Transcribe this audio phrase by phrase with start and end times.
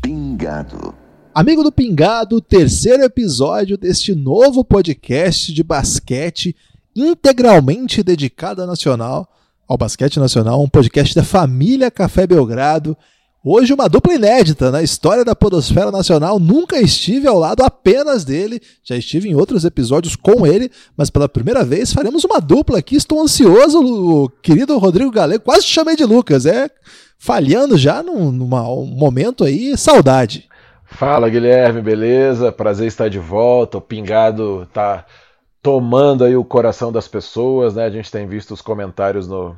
[0.00, 0.94] Pingado.
[1.34, 6.54] Amigo do Pingado, terceiro episódio deste novo podcast de basquete
[6.94, 9.28] integralmente dedicado ao Nacional,
[9.66, 12.96] ao basquete nacional, um podcast da família Café Belgrado.
[13.50, 16.38] Hoje uma dupla inédita na história da podosfera nacional.
[16.38, 21.30] Nunca estive ao lado apenas dele, já estive em outros episódios com ele, mas pela
[21.30, 22.94] primeira vez faremos uma dupla aqui.
[22.94, 25.44] Estou ansioso, querido Rodrigo Galego.
[25.44, 26.68] Quase te chamei de Lucas, é
[27.18, 30.46] falhando já num, um momento aí, saudade.
[30.84, 32.52] Fala Guilherme, beleza?
[32.52, 33.78] Prazer estar de volta.
[33.78, 35.06] O Pingado tá
[35.62, 37.86] tomando aí o coração das pessoas, né?
[37.86, 39.56] A gente tem visto os comentários no,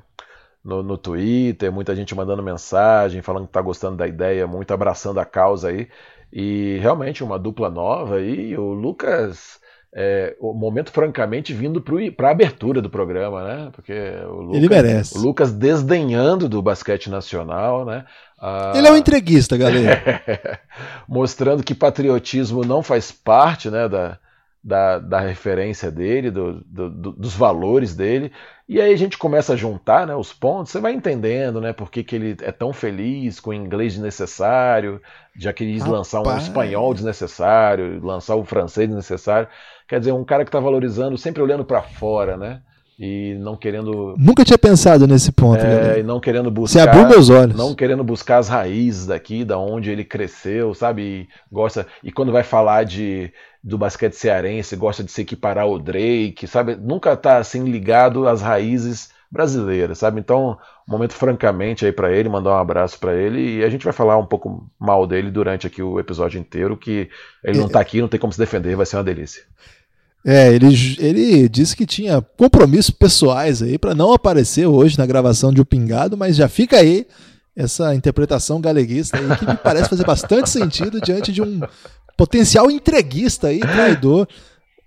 [0.64, 5.20] no, no Twitter, muita gente mandando mensagem, falando que tá gostando da ideia, muito abraçando
[5.20, 5.88] a causa aí.
[6.32, 8.56] E realmente uma dupla nova aí.
[8.56, 9.60] O Lucas
[9.92, 11.82] é, o momento, francamente, vindo
[12.16, 13.70] para a abertura do programa, né?
[13.72, 13.92] Porque
[14.28, 15.18] o Lucas, Ele merece.
[15.18, 18.04] O Lucas desdenhando do basquete nacional, né?
[18.40, 20.60] Ah, Ele é um entreguista, galera.
[21.08, 24.16] mostrando que patriotismo não faz parte né, da,
[24.62, 28.30] da, da referência dele, do, do, do, dos valores dele.
[28.70, 31.90] E aí a gente começa a juntar né, os pontos, você vai entendendo né, por
[31.90, 35.02] que, que ele é tão feliz com o inglês desnecessário,
[35.34, 39.48] já que ele quis lançar um espanhol desnecessário, lançar o francês desnecessário.
[39.88, 42.62] Quer dizer, um cara que está valorizando, sempre olhando para fora, né?
[43.02, 44.14] E não querendo.
[44.18, 45.64] Nunca tinha pensado nesse ponto.
[45.64, 46.82] É, e não querendo buscar.
[46.82, 47.56] Você abriu meus olhos.
[47.56, 51.02] Não querendo buscar as raízes daqui, da onde ele cresceu, sabe?
[51.02, 51.86] E gosta.
[52.04, 53.32] E quando vai falar de
[53.64, 56.76] do basquete cearense, gosta de se equiparar ao Drake, sabe?
[56.76, 60.20] Nunca tá assim ligado às raízes brasileiras, sabe?
[60.20, 63.84] Então, um momento francamente aí para ele, mandar um abraço para ele e a gente
[63.84, 67.08] vai falar um pouco mal dele durante aqui o episódio inteiro, que
[67.42, 69.42] ele não tá aqui, não tem como se defender, vai ser uma delícia.
[70.24, 75.52] É, ele, ele disse que tinha compromissos pessoais aí para não aparecer hoje na gravação
[75.52, 77.06] de O Pingado, mas já fica aí
[77.56, 81.60] essa interpretação galeguista aí que me parece fazer bastante sentido diante de um
[82.16, 84.28] potencial entreguista aí, traidor.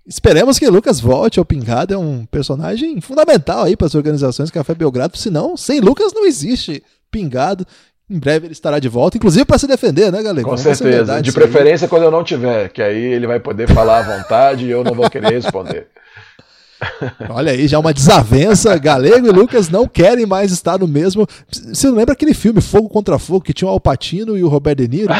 [0.06, 4.74] Esperemos que Lucas volte ao Pingado, é um personagem fundamental aí para as organizações Café
[4.74, 7.66] Belgrado, senão sem Lucas não existe Pingado.
[8.08, 10.46] Em breve ele estará de volta, inclusive para se defender, né, galera?
[10.46, 11.22] Com certeza.
[11.22, 11.88] De preferência aí.
[11.88, 14.94] quando eu não tiver, que aí ele vai poder falar à vontade e eu não
[14.94, 15.86] vou querer responder.
[17.30, 18.76] Olha aí, já uma desavença.
[18.76, 21.26] Galego e Lucas não querem mais estar no mesmo.
[21.50, 24.76] Você não lembra aquele filme Fogo contra Fogo que tinha o Alpatino e o Robert
[24.76, 25.12] De Niro?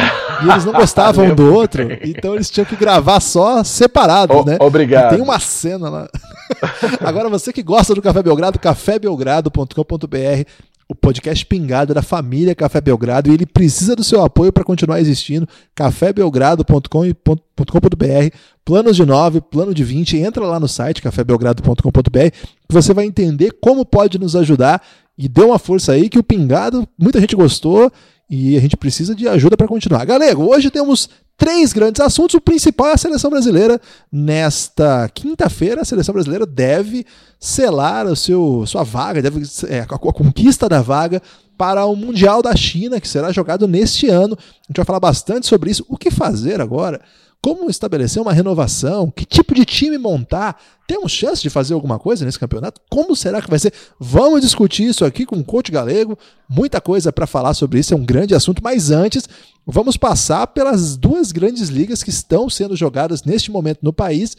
[0.44, 4.44] e eles não gostavam um do outro, então eles tinham que gravar só separados, o,
[4.44, 4.59] né?
[4.61, 5.12] Obrigado.
[5.12, 6.09] E tem uma cena lá.
[7.00, 10.44] Agora você que gosta do Café Belgrado, cafébelgrado.com.br
[10.89, 15.00] o podcast pingado da família Café Belgrado e ele precisa do seu apoio para continuar
[15.00, 15.49] existindo.
[15.75, 22.31] cafébelgrado.com.br, planos de 9, plano de 20, entra lá no site cafébelgrado.com.br
[22.69, 24.83] que você vai entender como pode nos ajudar.
[25.17, 27.91] E dê uma força aí que o pingado, muita gente gostou
[28.29, 30.05] e a gente precisa de ajuda para continuar.
[30.05, 32.35] Galego, hoje temos três grandes assuntos.
[32.35, 33.81] O principal é a seleção brasileira.
[34.11, 37.05] Nesta quinta-feira, a seleção brasileira deve
[37.39, 41.21] selar o seu, sua vaga, deve, é, a, a conquista da vaga
[41.57, 44.37] para o Mundial da China, que será jogado neste ano.
[44.39, 45.85] A gente vai falar bastante sobre isso.
[45.89, 47.01] O que fazer agora?
[47.44, 49.10] Como estabelecer uma renovação?
[49.10, 50.59] Que tipo de time montar?
[50.87, 52.81] Temos chance de fazer alguma coisa nesse campeonato?
[52.88, 53.71] Como será que vai ser?
[54.00, 56.19] Vamos discutir isso aqui com o coach galego.
[56.49, 58.62] Muita coisa para falar sobre isso, é um grande assunto.
[58.65, 59.28] Mas antes,
[59.66, 64.34] vamos passar pelas duas grandes ligas que estão sendo jogadas neste momento no país.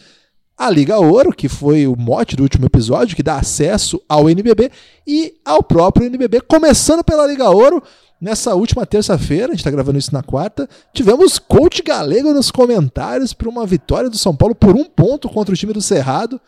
[0.57, 4.71] A Liga Ouro, que foi o mote do último episódio, que dá acesso ao NBB,
[5.05, 7.83] e ao próprio NBB, começando pela Liga Ouro.
[8.25, 13.33] Nessa última terça-feira, a gente está gravando isso na quarta, tivemos coach galego nos comentários
[13.33, 16.41] para uma vitória do São Paulo por um ponto contra o time do Cerrado.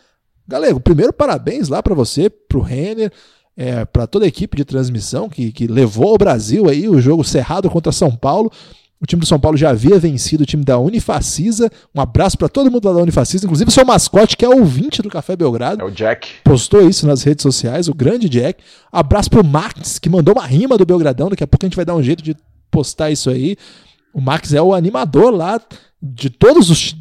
[0.47, 3.13] Galego, primeiro parabéns lá para você, para o Renner,
[3.55, 7.23] é, para toda a equipe de transmissão que, que levou ao Brasil aí o jogo
[7.23, 8.51] Cerrado contra São Paulo.
[8.99, 11.69] O time do São Paulo já havia vencido o time da Unifacisa.
[11.93, 15.03] Um abraço para todo mundo lá da Unifacisa, inclusive o seu mascote, que é ouvinte
[15.03, 15.81] do Café Belgrado.
[15.81, 16.27] É o Jack.
[16.43, 18.63] Postou isso nas redes sociais, o grande Jack.
[18.91, 21.29] Abraço pro Max, que mandou uma rima do Belgradão.
[21.29, 22.35] Daqui a pouco a gente vai dar um jeito de
[22.71, 23.55] postar isso aí.
[24.11, 25.61] O Max é o animador lá
[26.01, 26.95] de todos os,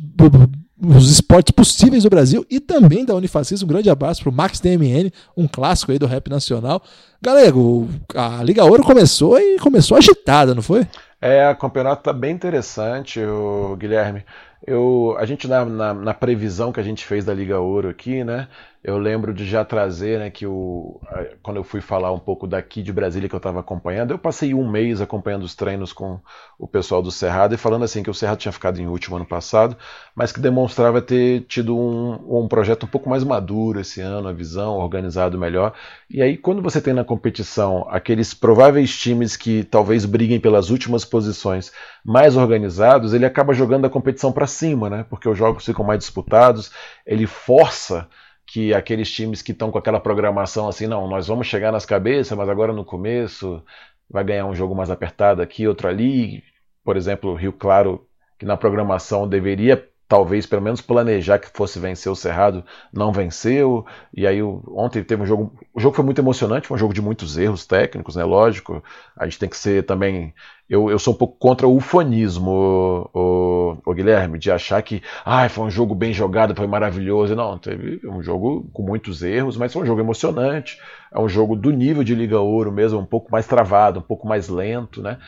[0.78, 3.64] os esportes possíveis do Brasil e também da Unifacisa.
[3.64, 6.82] Um grande abraço pro Max DMN, um clássico aí do rap nacional.
[7.22, 10.86] Galego, a Liga Ouro começou e começou agitada, não foi?
[11.26, 14.24] É, o campeonato está bem interessante, o Guilherme.
[14.64, 18.22] Eu, a gente na, na, na, previsão que a gente fez da Liga Ouro aqui,
[18.22, 18.46] né?
[18.86, 21.00] Eu lembro de já trazer, né, que o,
[21.42, 24.54] quando eu fui falar um pouco daqui de Brasília que eu estava acompanhando, eu passei
[24.54, 26.20] um mês acompanhando os treinos com
[26.56, 29.26] o pessoal do Cerrado e falando assim que o Cerrado tinha ficado em último ano
[29.26, 29.76] passado,
[30.14, 34.32] mas que demonstrava ter tido um, um projeto um pouco mais maduro esse ano, a
[34.32, 35.72] visão organizado melhor.
[36.08, 41.04] E aí, quando você tem na competição aqueles prováveis times que talvez briguem pelas últimas
[41.04, 41.72] posições
[42.04, 45.04] mais organizados, ele acaba jogando a competição para cima, né?
[45.10, 46.70] Porque os jogos ficam mais disputados,
[47.04, 48.06] ele força
[48.46, 52.36] que aqueles times que estão com aquela programação assim, não, nós vamos chegar nas cabeças,
[52.36, 53.62] mas agora no começo
[54.08, 56.44] vai ganhar um jogo mais apertado aqui, outro ali.
[56.84, 58.08] Por exemplo, o Rio Claro,
[58.38, 63.84] que na programação deveria talvez pelo menos planejar que fosse vencer o Cerrado, não venceu.
[64.14, 67.02] E aí ontem teve um jogo, o jogo foi muito emocionante, foi um jogo de
[67.02, 68.24] muitos erros técnicos, né?
[68.24, 68.82] Lógico,
[69.16, 70.32] a gente tem que ser também
[70.68, 75.48] eu, eu sou um pouco contra o ufanismo, o, o, Guilherme, de achar que ah,
[75.48, 77.36] foi um jogo bem jogado, foi maravilhoso.
[77.36, 80.78] Não, teve um jogo com muitos erros, mas foi um jogo emocionante.
[81.12, 84.26] É um jogo do nível de Liga Ouro mesmo, um pouco mais travado, um pouco
[84.26, 85.18] mais lento, né?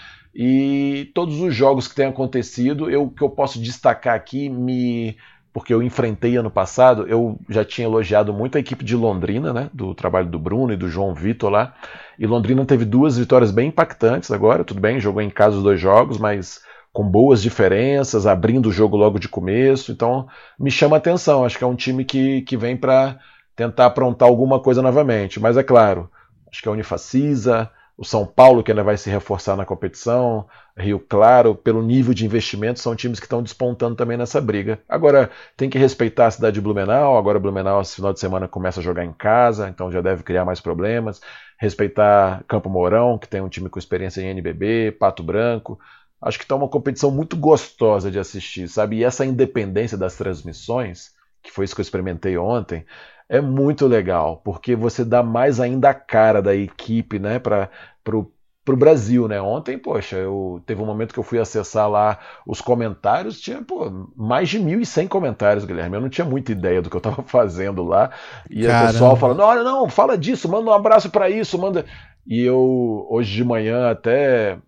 [0.41, 5.17] E todos os jogos que têm acontecido, eu que eu posso destacar aqui, me
[5.53, 9.69] porque eu enfrentei ano passado, eu já tinha elogiado muito a equipe de Londrina, né,
[9.75, 11.75] do trabalho do Bruno e do João Vitor lá.
[12.17, 15.81] E Londrina teve duas vitórias bem impactantes agora, tudo bem, jogou em casa os dois
[15.81, 16.61] jogos, mas
[16.93, 19.91] com boas diferenças, abrindo o jogo logo de começo.
[19.91, 21.45] Então, me chama atenção.
[21.45, 23.19] Acho que é um time que, que vem para
[23.57, 25.41] tentar aprontar alguma coisa novamente.
[25.41, 26.09] Mas é claro,
[26.49, 30.47] acho que a Unifacisa, o São Paulo, que ainda vai se reforçar na competição,
[30.77, 34.81] Rio Claro, pelo nível de investimento, são times que estão despontando também nessa briga.
[34.89, 37.19] Agora, tem que respeitar a cidade de Blumenau.
[37.19, 40.45] Agora, Blumenau, esse final de semana, começa a jogar em casa, então já deve criar
[40.45, 41.21] mais problemas
[41.59, 45.79] respeitar Campo Mourão, que tem um time com experiência em NBB, Pato Branco.
[46.23, 48.99] Acho que está uma competição muito gostosa de assistir, sabe?
[48.99, 51.13] E essa independência das transmissões,
[51.43, 52.87] que foi isso que eu experimentei ontem,
[53.29, 57.71] é muito legal, porque você dá mais ainda a cara da equipe, né, para
[58.07, 58.33] o
[58.69, 59.41] para o Brasil, né?
[59.41, 63.91] Ontem, poxa, eu teve um momento que eu fui acessar lá os comentários, tinha pô,
[64.15, 65.97] mais de 1.100 comentários, Guilherme.
[65.97, 68.11] Eu não tinha muita ideia do que eu estava fazendo lá.
[68.51, 71.87] E o pessoal falando: olha, não, fala disso, manda um abraço para isso, manda.
[72.27, 74.59] E eu, hoje de manhã, até.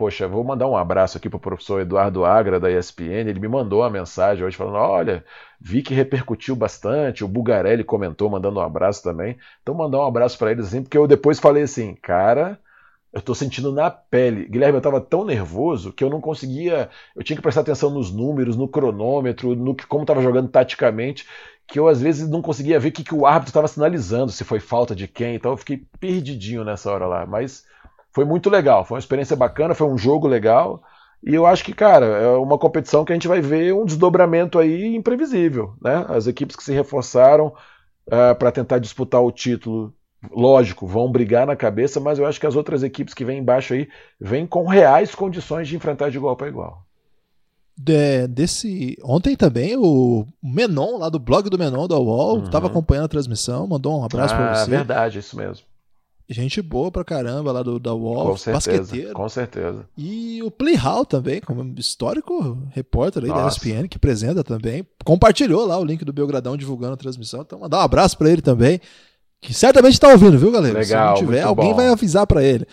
[0.00, 3.28] Poxa, vou mandar um abraço aqui para o professor Eduardo Agra, da ESPN.
[3.28, 5.22] Ele me mandou uma mensagem hoje falando: olha,
[5.60, 7.22] vi que repercutiu bastante.
[7.22, 9.36] O Bugarelli comentou, mandando um abraço também.
[9.62, 12.58] Então, mandar um abraço para eles, assim, porque eu depois falei assim, cara
[13.12, 14.46] eu tô sentindo na pele.
[14.46, 16.88] Guilherme, eu tava tão nervoso que eu não conseguia.
[17.14, 21.26] Eu tinha que prestar atenção nos números, no cronômetro, no que como tava jogando taticamente,
[21.66, 24.44] que eu às vezes não conseguia ver o que, que o árbitro estava sinalizando, se
[24.44, 25.34] foi falta de quem.
[25.34, 27.26] Então eu fiquei perdidinho nessa hora lá.
[27.26, 27.64] Mas
[28.12, 30.82] foi muito legal, foi uma experiência bacana, foi um jogo legal.
[31.22, 34.58] E eu acho que, cara, é uma competição que a gente vai ver um desdobramento
[34.58, 35.74] aí imprevisível.
[35.80, 36.06] Né?
[36.08, 37.52] As equipes que se reforçaram uh,
[38.10, 39.94] eh, para tentar disputar o título
[40.30, 43.72] lógico, vão brigar na cabeça, mas eu acho que as outras equipes que vêm embaixo
[43.72, 43.88] aí
[44.20, 46.84] vêm com reais condições de enfrentar de igual para igual.
[47.76, 52.72] De, desse ontem também o Menon lá do blog do Menon da UOL estava uhum.
[52.72, 54.70] acompanhando a transmissão, mandou um abraço ah, para você.
[54.70, 55.64] verdade, isso mesmo.
[56.32, 59.14] Gente boa pra caramba lá do, da UOL, com certeza, basqueteiro.
[59.14, 59.84] Com certeza.
[59.98, 63.42] E o Playhall também, como histórico repórter aí Nossa.
[63.42, 64.86] da ESPN, que apresenta também.
[65.04, 67.40] Compartilhou lá o link do Belgradão divulgando a transmissão.
[67.40, 68.80] Então, mandar um abraço para ele também.
[69.40, 70.78] Que certamente está ouvindo, viu, galera?
[70.78, 71.76] Legal, Se não tiver, alguém bom.
[71.76, 72.64] vai avisar para ele.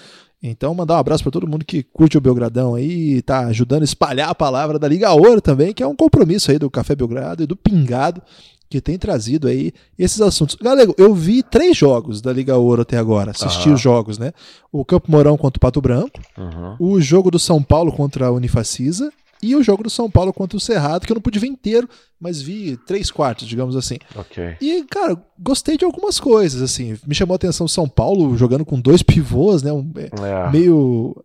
[0.43, 3.85] Então, mandar um abraço para todo mundo que curte o Belgradão aí, tá ajudando a
[3.85, 7.41] espalhar a palavra da Liga Ouro também, que é um compromisso aí do Café Belgrado
[7.41, 8.21] e do Pingado,
[8.69, 10.55] que tem trazido aí esses assuntos.
[10.55, 13.75] Galego, eu vi três jogos da Liga Ouro até agora, assisti uhum.
[13.75, 14.33] os jogos, né?
[14.71, 16.75] O Campo Mourão contra o Pato Branco, uhum.
[16.79, 20.57] o jogo do São Paulo contra a Unifacisa e o jogo do São Paulo contra
[20.57, 21.87] o Cerrado, que eu não pude ver inteiro,
[22.19, 23.97] mas vi três quartos, digamos assim.
[24.15, 24.57] Ok.
[24.59, 26.97] E, cara, gostei de algumas coisas, assim.
[27.05, 29.71] Me chamou a atenção São Paulo jogando com dois pivôs, né?
[29.71, 30.51] Um, é.
[30.51, 31.15] Meio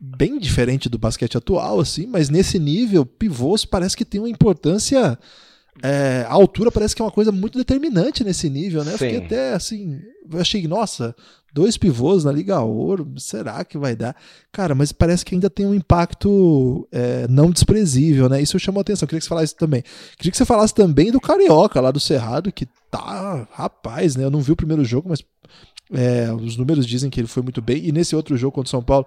[0.00, 5.16] bem diferente do basquete atual, assim, mas nesse nível, pivôs parece que tem uma importância.
[5.82, 8.94] É, a altura parece que é uma coisa muito determinante nesse nível, né?
[8.94, 10.00] Eu fiquei até assim.
[10.30, 11.14] Eu achei, nossa,
[11.54, 14.16] Dois pivôs na Liga Ouro, será que vai dar?
[14.50, 18.40] Cara, mas parece que ainda tem um impacto é, não desprezível, né?
[18.40, 19.06] Isso chamou a atenção.
[19.06, 19.84] Queria que você falasse também.
[20.16, 24.24] Queria que você falasse também do Carioca, lá do Cerrado, que tá, rapaz, né?
[24.24, 25.22] Eu não vi o primeiro jogo, mas
[25.92, 27.84] é, os números dizem que ele foi muito bem.
[27.84, 29.06] E nesse outro jogo contra o São Paulo,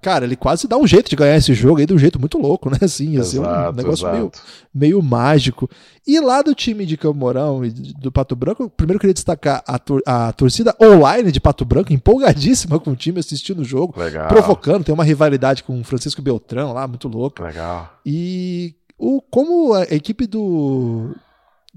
[0.00, 2.38] cara, ele quase dá um jeito de ganhar esse jogo aí de um jeito muito
[2.38, 2.78] louco, né?
[2.82, 4.32] Assim, ser um negócio meio,
[4.74, 5.68] meio mágico.
[6.06, 9.62] E lá do time de Campo Mourão e do Pato Branco, primeiro eu queria destacar
[9.66, 13.98] a, tor a torcida online de Pato Branco, empolgadíssima com o time assistindo o jogo,
[13.98, 14.28] Legal.
[14.28, 17.42] provocando, tem uma rivalidade com o Francisco Beltrão lá, muito louco.
[17.42, 17.92] Legal.
[18.04, 21.14] E o, como a equipe do,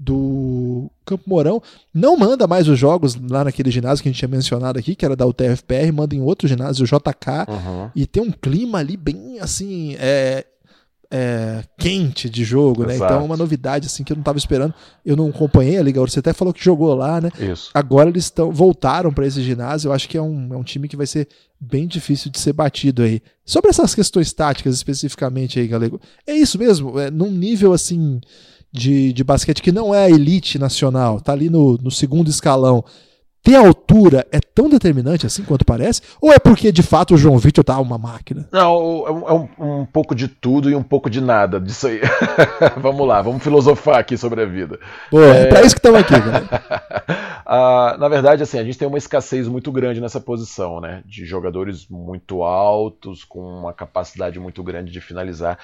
[0.02, 1.62] do Campo Mourão.
[1.92, 5.04] Não manda mais os jogos lá naquele ginásio que a gente tinha mencionado aqui, que
[5.04, 7.90] era da UTFPR, manda em outro ginásio, o JK, uhum.
[7.94, 9.94] e tem um clima ali bem assim.
[9.98, 10.46] É,
[11.12, 12.94] é, quente de jogo, né?
[12.94, 14.72] Então é uma novidade assim que eu não estava esperando.
[15.04, 16.10] Eu não acompanhei a Liga Ouro.
[16.10, 17.30] Você até falou que jogou lá, né?
[17.38, 17.70] Isso.
[17.74, 19.88] Agora eles estão voltaram para esse ginásio.
[19.88, 21.26] Eu acho que é um, é um time que vai ser
[21.60, 23.20] bem difícil de ser batido aí.
[23.44, 26.96] Sobre essas questões táticas especificamente aí, Galego, é isso mesmo.
[26.96, 28.20] É num nível assim
[28.72, 32.84] de, de basquete que não é a elite nacional, tá ali no, no segundo escalão
[33.42, 36.02] ter altura é tão determinante assim quanto parece?
[36.20, 38.48] Ou é porque de fato o João Vitor tá uma máquina?
[38.52, 41.86] Não, é um, é um, um, pouco de tudo e um pouco de nada disso
[41.86, 42.00] aí.
[42.76, 44.78] vamos lá, vamos filosofar aqui sobre a vida.
[45.10, 46.14] Pô, é, é pra isso que estamos aqui,
[47.46, 51.02] ah, na verdade, assim, a gente tem uma escassez muito grande nessa posição, né?
[51.06, 55.58] De jogadores muito altos, com uma capacidade muito grande de finalizar.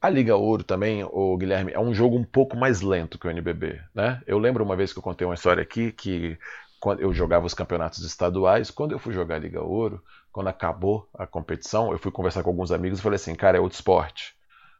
[0.00, 3.30] A Liga Ouro também, o Guilherme, é um jogo um pouco mais lento que o
[3.30, 4.22] NBB, né?
[4.26, 6.38] Eu lembro uma vez que eu contei uma história aqui que
[6.80, 10.02] quando eu jogava os campeonatos estaduais, quando eu fui jogar a Liga Ouro,
[10.32, 13.60] quando acabou a competição, eu fui conversar com alguns amigos e falei assim, cara, é
[13.60, 14.34] outro esporte.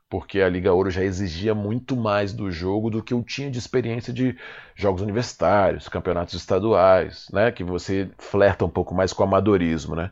[0.08, 3.58] Porque a Liga Ouro já exigia muito mais do jogo do que eu tinha de
[3.58, 4.36] experiência de
[4.74, 7.52] jogos universitários, campeonatos estaduais, né?
[7.52, 10.10] Que você flerta um pouco mais com o amadorismo, né?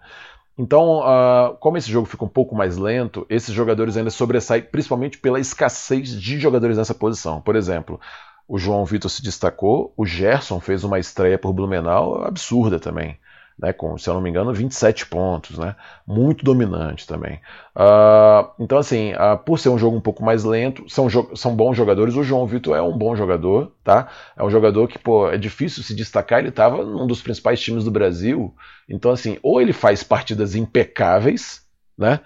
[0.59, 5.17] Então, uh, como esse jogo fica um pouco mais lento, esses jogadores ainda sobressaem principalmente
[5.17, 7.41] pela escassez de jogadores nessa posição.
[7.41, 8.01] Por exemplo,
[8.49, 13.17] o João Vitor se destacou, o Gerson fez uma estreia por Blumenau absurda também.
[13.59, 15.75] Né, com, se eu não me engano, 27 pontos, né,
[16.07, 17.41] muito dominante também.
[17.75, 21.77] Uh, então, assim, uh, por ser um jogo um pouco mais lento, são, são bons
[21.77, 22.15] jogadores.
[22.15, 24.09] O João Vitor é um bom jogador, tá?
[24.37, 26.39] É um jogador que, pô, é difícil se destacar.
[26.39, 28.55] Ele estava num dos principais times do Brasil.
[28.89, 31.63] Então, assim, ou ele faz partidas impecáveis,
[31.97, 32.21] né?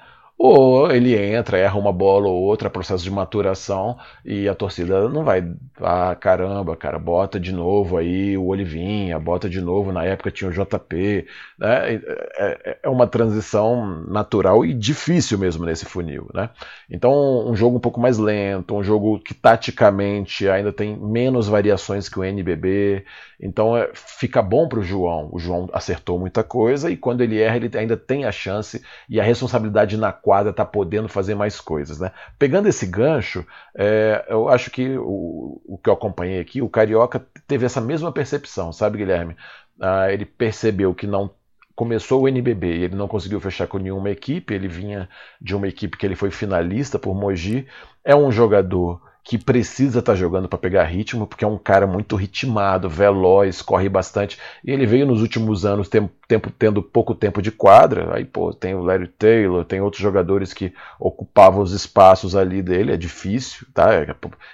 [0.44, 5.22] Ou ele entra, erra uma bola ou outra, processo de maturação, e a torcida não
[5.22, 5.40] vai,
[5.80, 10.50] ah, caramba, cara, bota de novo aí o Olivinha, bota de novo, na época tinha
[10.50, 11.94] o JP, né?
[11.94, 12.00] É,
[12.38, 16.50] é, é uma transição natural e difícil mesmo nesse funil, né?
[16.90, 22.08] Então, um jogo um pouco mais lento, um jogo que taticamente ainda tem menos variações
[22.08, 23.04] que o NBB,
[23.40, 25.28] então é, fica bom para o João.
[25.32, 29.20] O João acertou muita coisa e quando ele erra, ele ainda tem a chance e
[29.20, 32.00] a responsabilidade na quadra está podendo fazer mais coisas.
[32.00, 32.10] Né?
[32.38, 33.46] Pegando esse gancho,
[33.76, 38.10] é, eu acho que o, o, que eu acompanhei aqui, o Carioca teve essa mesma
[38.10, 39.36] percepção, sabe, Guilherme?
[39.78, 41.30] Ah, ele percebeu que não
[41.74, 45.08] começou o NBB ele não conseguiu fechar com nenhuma equipe, ele vinha
[45.40, 47.66] de uma equipe que ele foi finalista por Mogi.
[48.02, 51.86] É um jogador que precisa estar tá jogando para pegar ritmo, porque é um cara
[51.86, 54.38] muito ritmado, veloz, corre bastante.
[54.64, 58.16] E ele veio nos últimos anos tem, tempo, tendo pouco tempo de quadra.
[58.16, 62.92] Aí, pô, tem o Larry Taylor, tem outros jogadores que ocupavam os espaços ali dele.
[62.92, 63.90] É difícil, tá?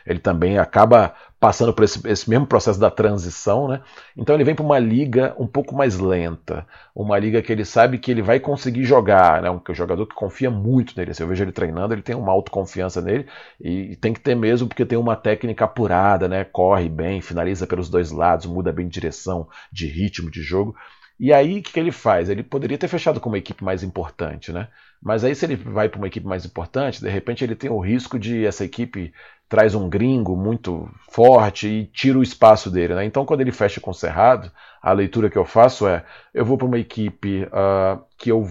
[0.06, 3.80] Ele também acaba passando por esse, esse, mesmo processo da transição, né?
[4.16, 7.99] Então ele vem para uma liga um pouco mais lenta, uma liga que ele sabe
[7.99, 9.50] que ele vai conseguir jogar, né?
[9.50, 11.14] Um, jogador que confia muito nele.
[11.14, 13.26] Se eu vejo ele treinando, ele tem uma autoconfiança nele
[13.61, 16.45] e tem que ter mesmo porque tem uma técnica apurada, né?
[16.45, 20.75] Corre bem, finaliza pelos dois lados, muda bem de direção, de ritmo de jogo.
[21.21, 22.28] E aí o que, que ele faz?
[22.28, 24.68] Ele poderia ter fechado com uma equipe mais importante, né?
[25.02, 27.78] Mas aí se ele vai para uma equipe mais importante, de repente ele tem o
[27.80, 29.12] risco de essa equipe
[29.48, 32.94] traz um gringo muito forte e tira o espaço dele.
[32.94, 33.04] Né?
[33.04, 34.52] Então, quando ele fecha com o Cerrado,
[34.82, 38.48] a leitura que eu faço é: eu vou para uma equipe uh, que eu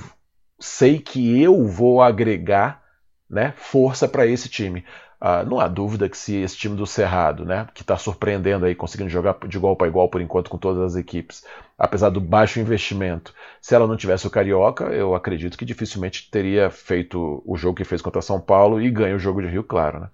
[0.59, 2.81] sei que eu vou agregar
[3.29, 4.83] né, força para esse time.
[5.19, 8.75] Uh, não há dúvida que se esse time do Cerrado, né, que está surpreendendo aí,
[8.75, 11.43] conseguindo jogar de igual para igual por enquanto com todas as equipes,
[11.75, 16.69] apesar do baixo investimento, se ela não tivesse o Carioca, eu acredito que dificilmente teria
[16.69, 20.01] feito o jogo que fez contra São Paulo e ganha o jogo de Rio Claro.
[20.01, 20.09] Né?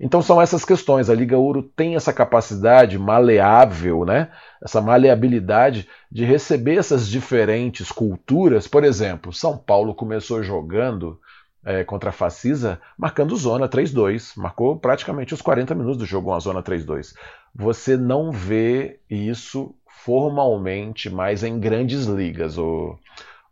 [0.00, 1.10] Então são essas questões.
[1.10, 4.30] A Liga Ouro tem essa capacidade maleável, né,
[4.62, 8.66] essa maleabilidade de receber essas diferentes culturas.
[8.66, 11.20] Por exemplo, São Paulo começou jogando
[11.66, 14.34] é, contra a Facisa, marcando zona 3-2.
[14.36, 17.12] Marcou praticamente os 40 minutos do jogo uma zona 3-2.
[17.52, 22.96] Você não vê isso formalmente mais em grandes ligas, o,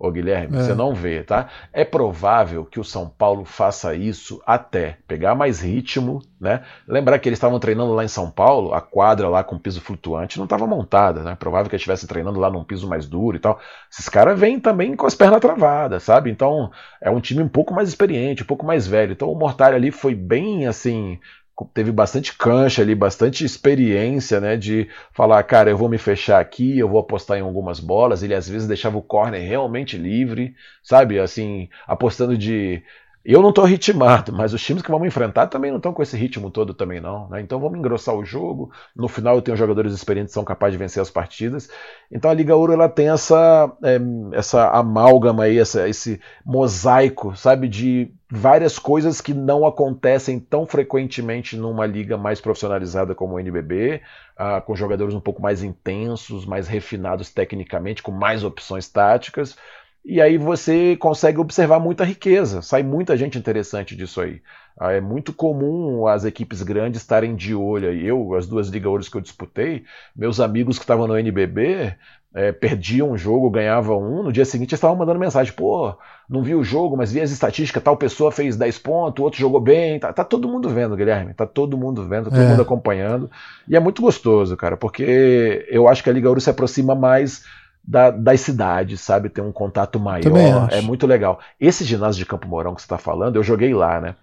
[0.06, 0.62] ô Guilherme, é.
[0.62, 1.49] você não vê, tá?
[1.73, 6.62] É provável que o São Paulo faça isso até pegar mais ritmo, né?
[6.87, 10.37] Lembrar que eles estavam treinando lá em São Paulo, a quadra lá com piso flutuante
[10.38, 11.34] não estava montada, né?
[11.34, 13.58] Provável que eles estivessem treinando lá num piso mais duro e tal.
[13.90, 16.30] Esses caras vêm também com as pernas travadas, sabe?
[16.30, 16.70] Então
[17.00, 19.12] é um time um pouco mais experiente, um pouco mais velho.
[19.12, 21.18] Então o Mortalha ali foi bem assim
[21.73, 26.78] teve bastante cancha ali, bastante experiência, né, de falar, cara, eu vou me fechar aqui,
[26.78, 28.23] eu vou apostar em algumas bolas.
[28.23, 32.82] Ele às vezes deixava o corner realmente livre, sabe, assim, apostando de
[33.25, 36.14] Eu não estou ritmado, mas os times que vamos enfrentar também não estão com esse
[36.14, 37.26] ritmo todo também não.
[37.31, 37.40] Né?
[37.40, 38.71] Então vamos engrossar o jogo.
[38.95, 41.71] No final eu tenho jogadores experientes que são capazes de vencer as partidas.
[42.12, 43.99] Então a Liga Ouro ela tem essa, é,
[44.33, 51.57] essa amálgama aí, essa, esse mosaico, sabe, de várias coisas que não acontecem tão frequentemente
[51.57, 54.02] numa liga mais profissionalizada como o NBB,
[54.37, 59.57] ah, com jogadores um pouco mais intensos, mais refinados tecnicamente, com mais opções táticas.
[60.04, 64.42] E aí você consegue observar muita riqueza, sai muita gente interessante disso aí.
[64.78, 67.90] Ah, é muito comum as equipes grandes estarem de olho.
[67.92, 69.84] Eu, as duas Liga Ouros que eu disputei,
[70.14, 71.96] meus amigos que estavam no NBB
[72.34, 75.96] é, perdiam um jogo, ganhavam um, no dia seguinte eles estavam mandando mensagem: pô,
[76.28, 79.61] não vi o jogo, mas vi as estatísticas, tal pessoa fez 10 pontos, outro jogou
[79.61, 80.00] bem.
[80.00, 82.49] Tá, tá todo mundo vendo, Guilherme, tá todo mundo vendo, todo é.
[82.49, 83.30] mundo acompanhando.
[83.68, 87.44] E é muito gostoso, cara, porque eu acho que a Liga Ouro se aproxima mais
[87.86, 89.28] da, das cidades, sabe?
[89.28, 90.22] Tem um contato maior.
[90.72, 91.38] É muito legal.
[91.60, 94.16] Esse ginásio de Campo Mourão que você está falando, eu joguei lá, né?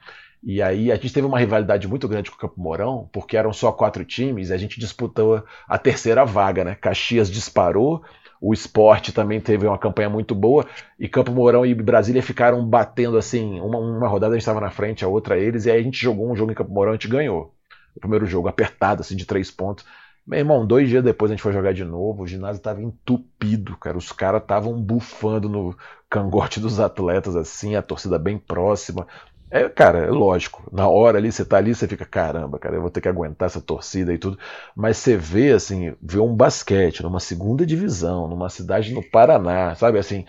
[0.44, 3.54] E aí a gente teve uma rivalidade muito grande com o Campo Mourão, porque eram
[3.54, 6.76] só quatro times e a gente disputou a terceira vaga, né?
[6.76, 8.04] Caxias disparou,
[8.42, 10.66] o esporte também teve uma campanha muito boa,
[11.00, 14.72] e Campo Mourão e Brasília ficaram batendo assim, uma, uma rodada a gente estava na
[14.72, 16.96] frente, a outra eles, e aí a gente jogou um jogo em Campo Mourão e
[16.96, 17.54] a gente ganhou.
[17.96, 19.86] O primeiro jogo, apertado, assim, de três pontos.
[20.32, 23.76] Meu irmão, dois dias depois a gente foi jogar de novo, o ginásio estava entupido,
[23.76, 23.98] cara.
[23.98, 25.76] Os caras estavam bufando no
[26.10, 29.06] cangote dos atletas, assim, a torcida bem próxima.
[29.52, 30.64] É, cara, é lógico.
[30.72, 33.48] Na hora ali, você tá ali, você fica, caramba, cara, eu vou ter que aguentar
[33.48, 34.40] essa torcida e tudo.
[34.74, 40.00] Mas você vê, assim, vê um basquete numa segunda divisão, numa cidade no Paraná, sabe?
[40.00, 40.24] Assim,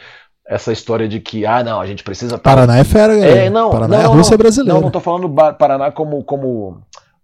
[0.45, 2.37] essa história de que, ah, não, a gente precisa.
[2.39, 3.41] Paraná é fera, galera.
[3.43, 4.75] É, não, Paraná não, é Rússia brasileira.
[4.75, 6.25] Não, não tô falando Paraná como.
[6.25, 6.83] como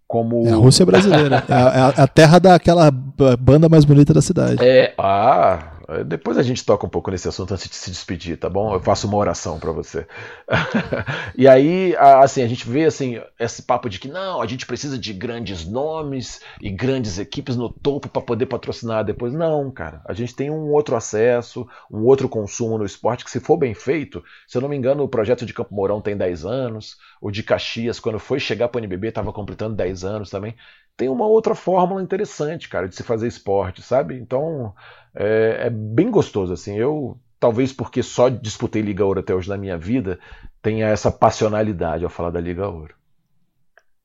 [0.08, 0.46] como...
[0.46, 1.44] É a Rússia brasileira.
[1.48, 4.64] é, a, é a terra daquela banda mais bonita da cidade.
[4.64, 8.49] É, ah, depois a gente toca um pouco nesse assunto antes de se despedir, tá
[8.49, 8.75] bom?
[8.75, 10.07] Eu faço uma oração para você.
[11.35, 14.99] e aí, assim, a gente vê assim esse papo de que não, a gente precisa
[14.99, 19.33] de grandes nomes e grandes equipes no topo para poder patrocinar depois.
[19.33, 20.02] Não, cara.
[20.04, 23.73] A gente tem um outro acesso, um outro consumo no esporte que se for bem
[23.73, 27.30] feito, se eu não me engano, o projeto de Campo Mourão tem 10 anos, o
[27.30, 30.54] de Caxias, quando foi chegar para o NBB, estava completando 10 anos também.
[30.99, 34.19] Tem uma outra fórmula interessante, cara, de se fazer esporte, sabe?
[34.19, 34.75] Então,
[35.15, 36.76] é, é bem gostoso, assim.
[36.76, 40.19] Eu, talvez porque só disputei Liga Ouro até hoje na minha vida,
[40.61, 42.95] tenha essa passionalidade ao falar da Liga Ouro.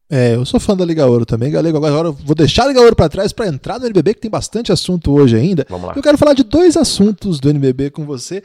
[0.08, 1.78] É, eu sou fã da Liga Ouro também, Galego.
[1.78, 4.30] Agora eu vou deixar a Liga Ouro para trás para entrar no NBB, que tem
[4.30, 5.66] bastante assunto hoje ainda.
[5.68, 5.94] Vamos lá.
[5.96, 8.44] Eu quero falar de dois assuntos do NBB com você.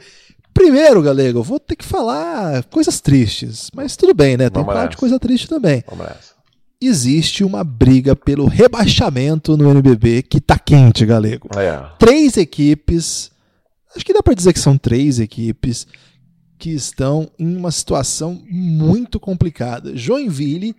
[0.55, 4.49] Primeiro, Galego, eu vou ter que falar coisas tristes, mas tudo bem, né?
[4.49, 5.83] Tem que falar de coisa triste também.
[5.87, 6.38] Vamos nessa
[6.81, 11.49] existe uma briga pelo rebaixamento no NBB que tá quente, galego.
[11.57, 11.83] É.
[11.97, 13.31] Três equipes,
[13.95, 15.85] acho que dá para dizer que são três equipes
[16.57, 19.95] que estão em uma situação muito complicada.
[19.95, 20.75] Joinville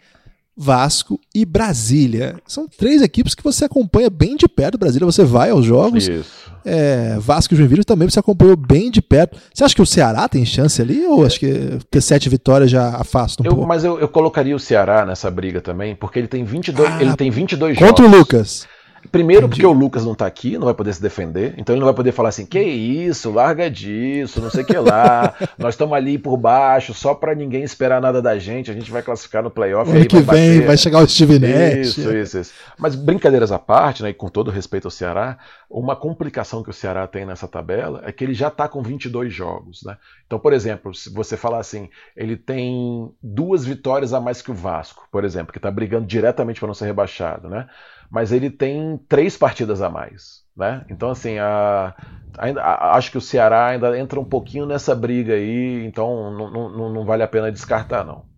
[0.62, 2.36] Vasco e Brasília.
[2.46, 4.76] São três equipes que você acompanha bem de perto.
[4.76, 6.06] Brasília, você vai aos jogos.
[6.06, 6.50] Isso.
[6.62, 9.38] É, Vasco e Joinville também você acompanhou bem de perto.
[9.54, 11.06] Você acha que o Ceará tem chance ali?
[11.06, 13.66] Ou acho que ter sete vitórias já afasta um eu, pouco?
[13.66, 17.16] Mas eu, eu, colocaria o Ceará nessa briga também, porque ele tem 22, ah, ele
[17.16, 18.02] tem 22 contra jogos.
[18.02, 18.68] Contra o Lucas.
[19.10, 19.62] Primeiro, Entendi.
[19.62, 21.94] porque o Lucas não tá aqui, não vai poder se defender, então ele não vai
[21.94, 26.18] poder falar assim: que isso, larga disso, não sei o que lá, nós estamos ali
[26.18, 29.90] por baixo só para ninguém esperar nada da gente, a gente vai classificar no playoff.
[29.90, 30.66] Ano que vem bater.
[30.66, 31.88] vai chegar o Steve Nash.
[31.88, 32.52] Isso, isso, isso.
[32.78, 35.38] Mas brincadeiras à parte, né, e com todo respeito ao Ceará,
[35.70, 39.32] uma complicação que o Ceará tem nessa tabela é que ele já está com 22
[39.32, 39.82] jogos.
[39.84, 39.96] Né?
[40.26, 44.54] Então, por exemplo, se você falar assim, ele tem duas vitórias a mais que o
[44.54, 47.66] Vasco, por exemplo, que está brigando diretamente para não ser rebaixado, né?
[48.10, 50.40] Mas ele tem três partidas a mais.
[50.56, 50.84] Né?
[50.90, 51.94] Então, assim, a,
[52.36, 56.70] ainda, a, acho que o Ceará ainda entra um pouquinho nessa briga aí, então não,
[56.70, 58.28] não, não vale a pena descartar, não.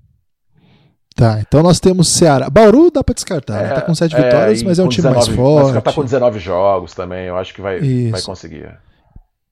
[1.14, 2.48] Tá, então nós temos Ceará.
[2.48, 3.74] Bauru dá para descartar, é, né?
[3.74, 5.74] tá com sete é, vitórias, mas é um time 19, mais forte.
[5.74, 7.80] Mas tá com 19 jogos também, eu acho que vai,
[8.10, 8.78] vai conseguir.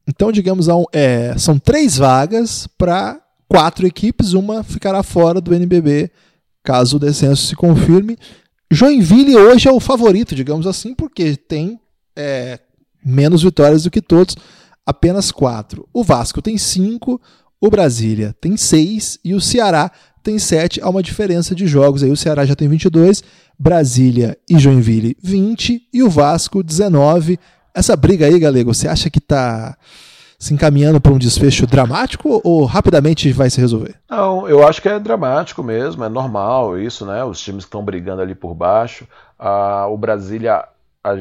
[0.09, 6.11] Então, digamos, é, são três vagas para quatro equipes, uma ficará fora do NBB,
[6.65, 8.17] caso o descenso se confirme.
[8.73, 11.81] Joinville hoje é o favorito, digamos assim, porque tem
[12.15, 12.61] é,
[13.05, 14.37] menos vitórias do que todos,
[14.87, 15.89] apenas quatro.
[15.93, 17.21] O Vasco tem cinco,
[17.61, 19.91] o Brasília tem seis e o Ceará
[20.23, 20.81] tem sete.
[20.81, 22.11] Há uma diferença de jogos aí.
[22.11, 23.23] O Ceará já tem 22,
[23.59, 27.39] Brasília e Joinville 20 e o Vasco 19.
[27.75, 29.77] Essa briga aí, Galego, você acha que tá
[30.41, 33.95] se encaminhando para um desfecho dramático ou rapidamente vai se resolver?
[34.09, 37.23] Não, eu acho que é dramático mesmo, é normal isso, né?
[37.23, 39.07] Os times que estão brigando ali por baixo.
[39.39, 40.65] Ah, o Brasília,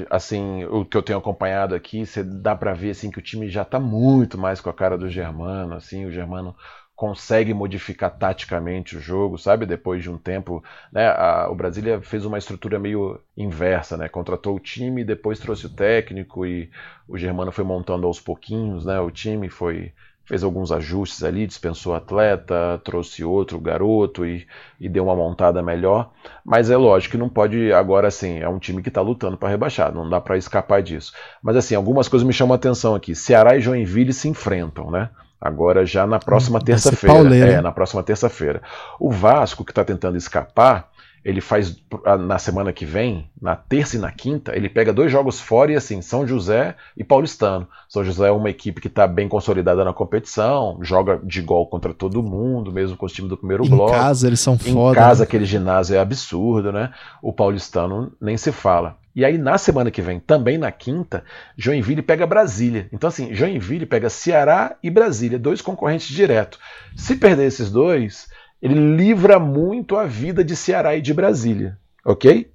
[0.10, 3.50] assim, o que eu tenho acompanhado aqui, você dá para ver assim que o time
[3.50, 6.56] já está muito mais com a cara do Germano, assim, o Germano
[7.00, 9.66] consegue modificar taticamente o jogo, sabe?
[9.66, 11.08] Depois de um tempo, né?
[11.08, 14.10] A, o Brasília fez uma estrutura meio inversa, né?
[14.10, 16.70] Contratou o time, depois trouxe o técnico e
[17.08, 19.00] o Germano foi montando aos pouquinhos, né?
[19.00, 19.94] O time foi
[20.26, 24.46] fez alguns ajustes ali, dispensou atleta, trouxe outro garoto e,
[24.78, 26.12] e deu uma montada melhor.
[26.44, 29.48] Mas é lógico que não pode agora assim, é um time que está lutando para
[29.48, 31.14] rebaixar, não dá para escapar disso.
[31.42, 33.16] Mas assim, algumas coisas me chamam a atenção aqui.
[33.16, 35.10] Ceará e Joinville se enfrentam, né?
[35.42, 37.36] Agora já na próxima terça-feira.
[37.36, 38.62] É, na próxima terça-feira.
[39.00, 40.90] O Vasco, que está tentando escapar,
[41.24, 41.78] ele faz
[42.20, 45.76] na semana que vem, na terça e na quinta, ele pega dois jogos fora e
[45.76, 47.68] assim, São José e Paulistano.
[47.88, 51.94] São José é uma equipe que está bem consolidada na competição, joga de gol contra
[51.94, 53.94] todo mundo, mesmo com os times do primeiro em bloco.
[53.94, 54.98] Em casa eles são foda.
[54.98, 55.24] Em casa né?
[55.24, 56.92] aquele ginásio é absurdo, né?
[57.22, 58.98] O Paulistano nem se fala.
[59.16, 61.24] E aí na semana que vem, também na quinta,
[61.58, 62.88] Joinville pega Brasília.
[62.92, 66.60] Então assim, Joinville pega Ceará e Brasília, dois concorrentes direto.
[66.96, 68.28] Se perder esses dois,
[68.62, 72.52] ele livra muito a vida de Ceará e de Brasília, ok?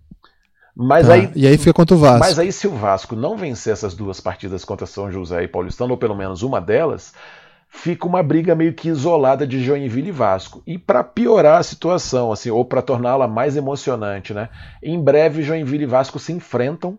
[0.76, 2.18] Mas tá, aí, e aí fica contra o Vasco.
[2.18, 5.92] Mas aí, se o Vasco não vencer essas duas partidas contra São José e Paulistano,
[5.92, 7.14] ou pelo menos uma delas,
[7.74, 10.62] fica uma briga meio que isolada de Joinville e Vasco.
[10.64, 14.48] E para piorar a situação, assim, ou para torná-la mais emocionante, né?
[14.82, 16.98] Em breve, Joinville e Vasco se enfrentam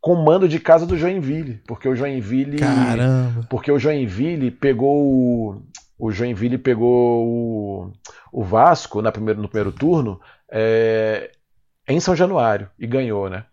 [0.00, 3.46] com mando de casa do Joinville, porque o Joinville, Caramba.
[3.48, 5.62] porque o Joinville pegou o,
[5.98, 7.92] o Joinville pegou o,
[8.32, 11.30] o Vasco na primeiro, no primeiro turno é,
[11.86, 13.44] em São Januário e ganhou, né?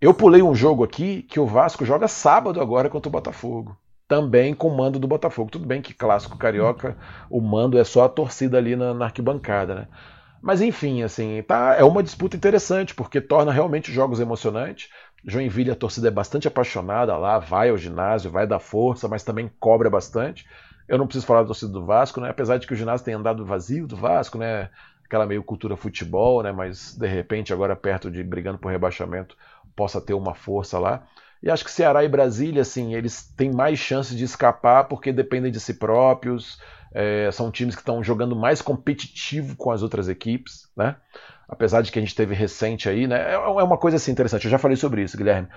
[0.00, 3.76] Eu pulei um jogo aqui que o Vasco joga sábado agora contra o Botafogo.
[4.10, 5.52] Também com o mando do Botafogo.
[5.52, 6.96] Tudo bem que clássico carioca,
[7.30, 9.88] o mando é só a torcida ali na, na arquibancada, né?
[10.42, 14.88] Mas enfim, assim, tá, é uma disputa interessante, porque torna realmente jogos emocionantes.
[15.24, 19.48] Joinville, a torcida é bastante apaixonada lá, vai ao ginásio, vai dar força, mas também
[19.60, 20.44] cobra bastante.
[20.88, 22.30] Eu não preciso falar da torcida do Vasco, né?
[22.30, 24.70] Apesar de que o ginásio tenha andado vazio do Vasco, né?
[25.04, 26.50] Aquela meio cultura futebol, né?
[26.50, 29.36] Mas de repente, agora perto de brigando por rebaixamento,
[29.76, 31.06] possa ter uma força lá.
[31.42, 35.50] E acho que Ceará e Brasília, assim, eles têm mais chances de escapar porque dependem
[35.50, 36.58] de si próprios.
[36.92, 40.96] É, são times que estão jogando mais competitivo com as outras equipes, né?
[41.48, 43.30] Apesar de que a gente teve recente aí, né?
[43.30, 44.44] É, é uma coisa assim interessante.
[44.44, 45.48] Eu já falei sobre isso, Guilherme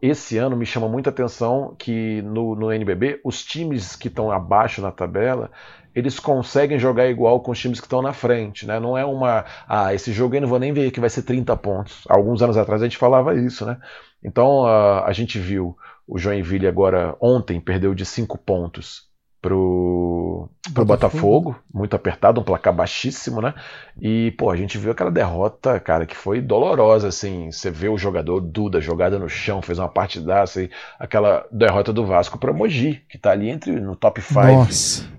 [0.00, 4.80] esse ano me chama muita atenção que no, no NBB os times que estão abaixo
[4.80, 5.50] na tabela
[5.94, 8.80] eles conseguem jogar igual com os times que estão na frente, né?
[8.80, 11.56] Não é uma, ah, esse jogo aí não vou nem ver que vai ser 30
[11.56, 12.02] pontos.
[12.08, 13.78] Alguns anos atrás a gente falava isso, né?
[14.24, 19.08] Então a, a gente viu o Joinville agora ontem perdeu de 5 pontos
[19.44, 21.50] pro, pro Botafogo.
[21.52, 23.52] Botafogo, muito apertado, um placar baixíssimo, né?
[24.00, 27.50] E, pô, a gente viu aquela derrota, cara, que foi dolorosa, assim.
[27.50, 32.06] Você vê o jogador Duda jogada no chão, fez uma partidaça e aquela derrota do
[32.06, 34.40] Vasco para Mogi, que tá ali entre no top 5,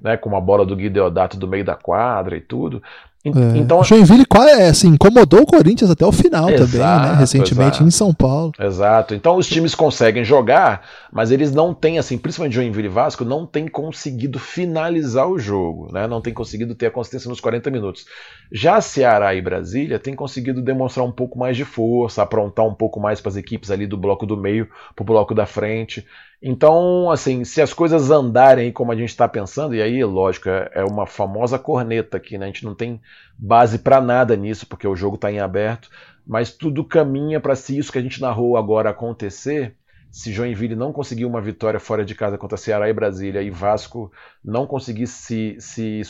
[0.01, 0.17] né?
[0.17, 2.81] Com uma bola do Gui Deodato do meio da quadra e tudo.
[3.25, 3.57] É.
[3.57, 7.15] Então, o Joinville é, assim, incomodou o Corinthians até o final exato, também, né?
[7.17, 7.83] Recentemente exato.
[7.83, 8.51] em São Paulo.
[8.59, 9.15] Exato.
[9.15, 13.45] Então os times conseguem jogar, mas eles não têm, assim, principalmente Joinville e Vasco, não
[13.45, 16.07] têm conseguido finalizar o jogo, né?
[16.07, 18.05] Não tem conseguido ter a consistência nos 40 minutos.
[18.51, 22.99] Já Ceará e Brasília têm conseguido demonstrar um pouco mais de força, aprontar um pouco
[22.99, 26.05] mais para as equipes ali do bloco do meio para o bloco da frente.
[26.41, 30.69] Então, assim, se as coisas andarem como a gente está pensando, e aí, lógico, é,
[30.73, 32.45] é uma famosa corneta aqui, né?
[32.45, 33.01] A gente não tem
[33.37, 35.89] base para nada nisso, porque o jogo está em aberto,
[36.25, 39.75] mas tudo caminha para se isso que a gente narrou agora acontecer.
[40.11, 44.11] Se Joinville não conseguir uma vitória fora de casa contra Ceará e Brasília e Vasco
[44.43, 46.01] não conseguir se, se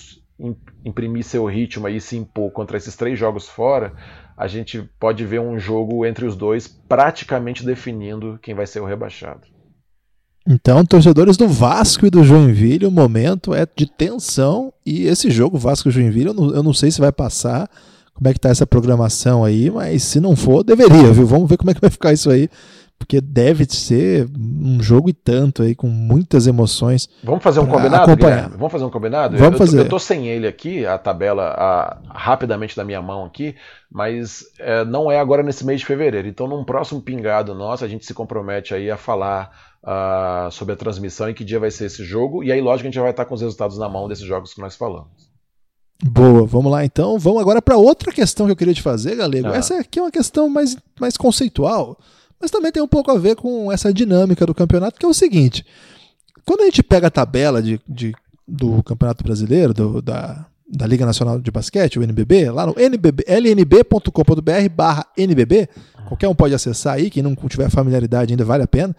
[0.83, 3.93] imprimir seu ritmo e se impor contra esses três jogos fora,
[4.38, 8.85] a gente pode ver um jogo entre os dois praticamente definindo quem vai ser o
[8.85, 9.55] rebaixado.
[10.47, 15.58] Então, torcedores do Vasco e do Joinville, o momento é de tensão e esse jogo
[15.58, 17.67] Vasco e Joinville, eu não, eu não sei se vai passar,
[18.13, 21.25] como é que tá essa programação aí, mas se não for, deveria, viu?
[21.25, 22.47] Vamos ver como é que vai ficar isso aí,
[22.97, 27.10] porque deve ser um jogo e tanto aí, com muitas emoções.
[27.23, 28.49] Vamos fazer um combinado, acompanhar.
[28.49, 29.38] Vamos fazer um combinado?
[29.38, 29.79] Vamos eu, fazer.
[29.79, 33.55] Eu tô sem ele aqui, a tabela a, rapidamente da minha mão aqui,
[33.91, 36.27] mas é, não é agora nesse mês de fevereiro.
[36.27, 40.78] Então, num próximo pingado nosso, a gente se compromete aí a falar uh, sobre a
[40.78, 42.43] transmissão e que dia vai ser esse jogo.
[42.43, 44.54] E aí, lógico, a gente já vai estar com os resultados na mão desses jogos
[44.54, 45.30] que nós falamos.
[46.04, 47.17] Boa, vamos lá então.
[47.17, 49.48] Vamos agora para outra questão que eu queria te fazer, Galego.
[49.48, 49.56] Ah.
[49.56, 51.98] Essa aqui é uma questão mais, mais conceitual,
[52.41, 55.13] mas também tem um pouco a ver com essa dinâmica do campeonato, que é o
[55.13, 55.65] seguinte:
[56.45, 58.13] quando a gente pega a tabela de, de
[58.48, 63.24] do Campeonato Brasileiro, do, da, da Liga Nacional de Basquete, o NBB, lá no NBB,
[63.28, 65.69] lnb.com.br barra NBB,
[66.08, 68.95] qualquer um pode acessar aí, quem não tiver familiaridade ainda vale a pena.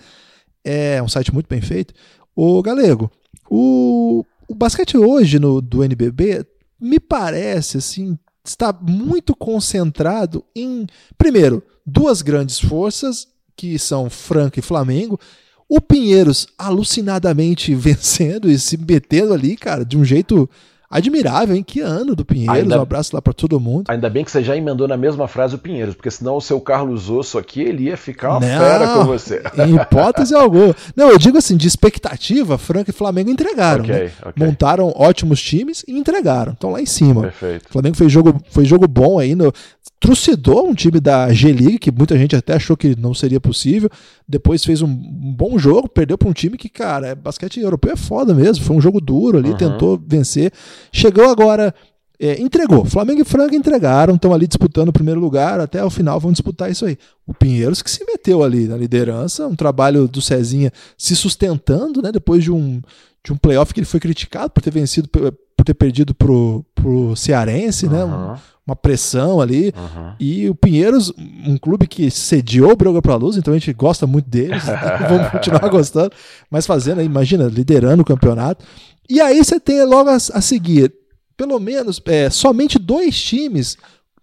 [0.68, 1.94] É um site muito bem feito.
[2.34, 3.08] O Galego,
[3.48, 6.44] o, o basquete hoje no, do NBB
[6.80, 14.62] me parece assim está muito concentrado em primeiro duas grandes forças que são Franca e
[14.62, 15.20] Flamengo.
[15.68, 20.50] O Pinheiros alucinadamente vencendo e se metendo ali, cara, de um jeito
[20.90, 21.62] admirável, hein?
[21.62, 22.56] Que ano do Pinheiros.
[22.56, 23.84] Ainda, um abraço lá para todo mundo.
[23.88, 26.60] Ainda bem que você já emendou na mesma frase o Pinheiros, porque senão o seu
[26.60, 29.42] Carlos Osso aqui, ele ia ficar uma Não, fera com você.
[29.66, 30.74] Em hipótese alguma.
[30.94, 33.84] Não, eu digo assim, de expectativa, Franca e Flamengo entregaram.
[33.84, 34.12] Okay, né?
[34.26, 34.46] okay.
[34.46, 36.52] Montaram ótimos times e entregaram.
[36.52, 37.22] Estão lá em cima.
[37.22, 37.66] Perfeito.
[37.68, 39.52] O Flamengo fez jogo, foi jogo bom aí no,
[39.98, 43.90] trucidou um time da G-League, que muita gente até achou que não seria possível.
[44.28, 47.96] Depois fez um, bom jogo, perdeu para um time que, cara, é, basquete europeu é
[47.96, 48.64] foda mesmo.
[48.64, 49.56] Foi um jogo duro ali, uhum.
[49.56, 50.52] tentou vencer.
[50.92, 51.74] Chegou agora,
[52.20, 52.84] é, entregou.
[52.84, 56.70] Flamengo e Franca entregaram, estão ali disputando o primeiro lugar, até o final vão disputar
[56.70, 56.98] isso aí.
[57.26, 62.12] O Pinheiros que se meteu ali na liderança, um trabalho do Cezinha se sustentando, né,
[62.12, 62.80] depois de um,
[63.24, 65.08] de um playoff que ele foi criticado por ter vencido,
[65.56, 67.92] por ter perdido pro, pro Cearense, uhum.
[67.92, 69.72] né, um, uma pressão ali.
[69.74, 70.12] Uhum.
[70.20, 73.72] E o Pinheiros, um clube que sediou o Broga para a Luz, então a gente
[73.72, 74.64] gosta muito deles,
[75.08, 76.12] vamos continuar gostando,
[76.50, 78.64] mas fazendo, imagina, liderando o campeonato.
[79.08, 80.92] E aí você tem logo a, a seguir,
[81.36, 83.78] pelo menos, é, somente dois times,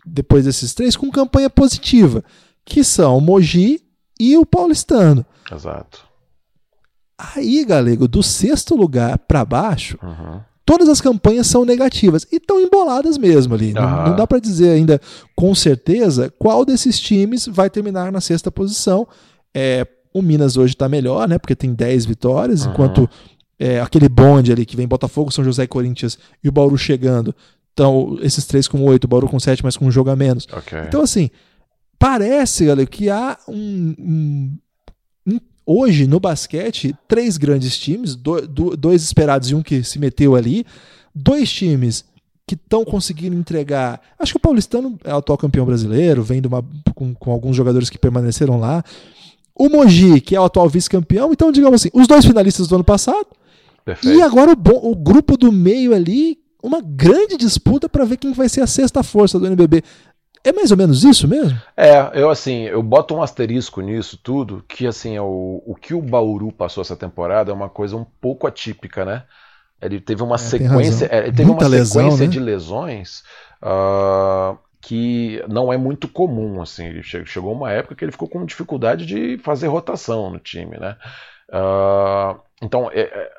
[0.05, 2.23] depois desses três, com campanha positiva,
[2.63, 3.81] que são o Mogi
[4.19, 5.25] e o Paulistano.
[5.51, 6.03] Exato.
[7.17, 12.59] Aí, galego, do sexto lugar para baixo, uhum todas as campanhas são negativas e estão
[12.59, 13.73] emboladas mesmo ali.
[13.73, 14.99] Não, não, dá para dizer ainda
[15.35, 19.07] com certeza qual desses times vai terminar na sexta posição.
[19.53, 21.37] É, o Minas hoje está melhor, né?
[21.37, 22.71] Porque tem 10 vitórias, uhum.
[22.71, 23.09] enquanto
[23.59, 27.35] é, aquele bonde ali que vem Botafogo, São José e Corinthians e o Bauru chegando.
[27.73, 30.47] Então, esses três com oito, o Bauru com sete, mas com um jogo a menos.
[30.51, 30.81] Okay.
[30.87, 31.29] Então, assim,
[31.97, 34.57] parece, galera, que há um, um,
[35.65, 40.35] hoje no basquete, três grandes times, do, do, dois esperados e um que se meteu
[40.35, 40.65] ali,
[41.13, 42.05] dois times
[42.45, 44.01] que estão conseguindo entregar.
[44.19, 47.89] Acho que o Paulistano é o atual campeão brasileiro, vem uma, com, com alguns jogadores
[47.89, 48.83] que permaneceram lá.
[49.55, 52.83] O Mogi, que é o atual vice-campeão, então, digamos assim, os dois finalistas do ano
[52.83, 53.27] passado.
[53.85, 54.17] Perfeito.
[54.17, 58.49] E agora o, o grupo do meio ali, uma grande disputa para ver quem vai
[58.49, 59.83] ser a sexta força do NBB.
[60.43, 61.57] É mais ou menos isso mesmo?
[61.75, 65.93] É, eu assim, eu boto um asterisco nisso tudo, que assim, é o, o que
[65.93, 69.23] o Bauru passou essa temporada é uma coisa um pouco atípica, né?
[69.81, 72.31] Ele teve uma é, sequência, é, ele teve Muita uma lesão, sequência né?
[72.31, 73.23] de lesões
[73.61, 76.85] uh, que não é muito comum, assim.
[76.85, 80.97] Ele chegou uma época que ele ficou com dificuldade de fazer rotação no time, né?
[81.49, 83.31] Uh, então, é, é,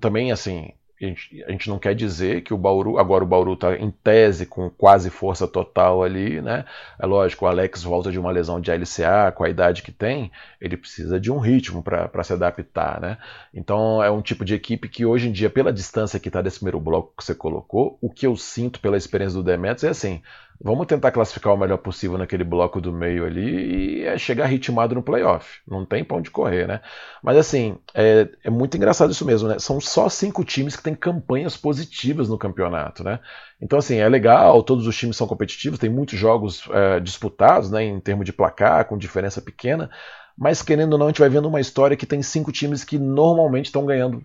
[0.00, 3.52] também assim, a gente, a gente, não quer dizer que o Bauru, agora o Bauru
[3.52, 6.64] está em tese com quase força total ali, né?
[6.98, 10.30] É lógico, o Alex volta de uma lesão de LCA, com a idade que tem,
[10.60, 13.18] ele precisa de um ritmo para se adaptar, né?
[13.54, 16.58] Então é um tipo de equipe que hoje em dia, pela distância que está desse
[16.58, 20.22] primeiro bloco que você colocou, o que eu sinto pela experiência do Demetrius é assim,
[20.60, 24.92] Vamos tentar classificar o melhor possível naquele bloco do meio ali e é chegar ritmado
[24.92, 25.60] no playoff.
[25.66, 26.80] Não tem pão de correr, né?
[27.22, 29.60] Mas assim, é, é, muito engraçado isso mesmo, né?
[29.60, 33.20] São só cinco times que têm campanhas positivas no campeonato, né?
[33.60, 37.84] Então, assim, é legal, todos os times são competitivos, tem muitos jogos é, disputados, né?
[37.84, 39.88] Em termos de placar, com diferença pequena.
[40.36, 42.98] Mas querendo ou não, a gente vai vendo uma história que tem cinco times que
[42.98, 44.24] normalmente estão ganhando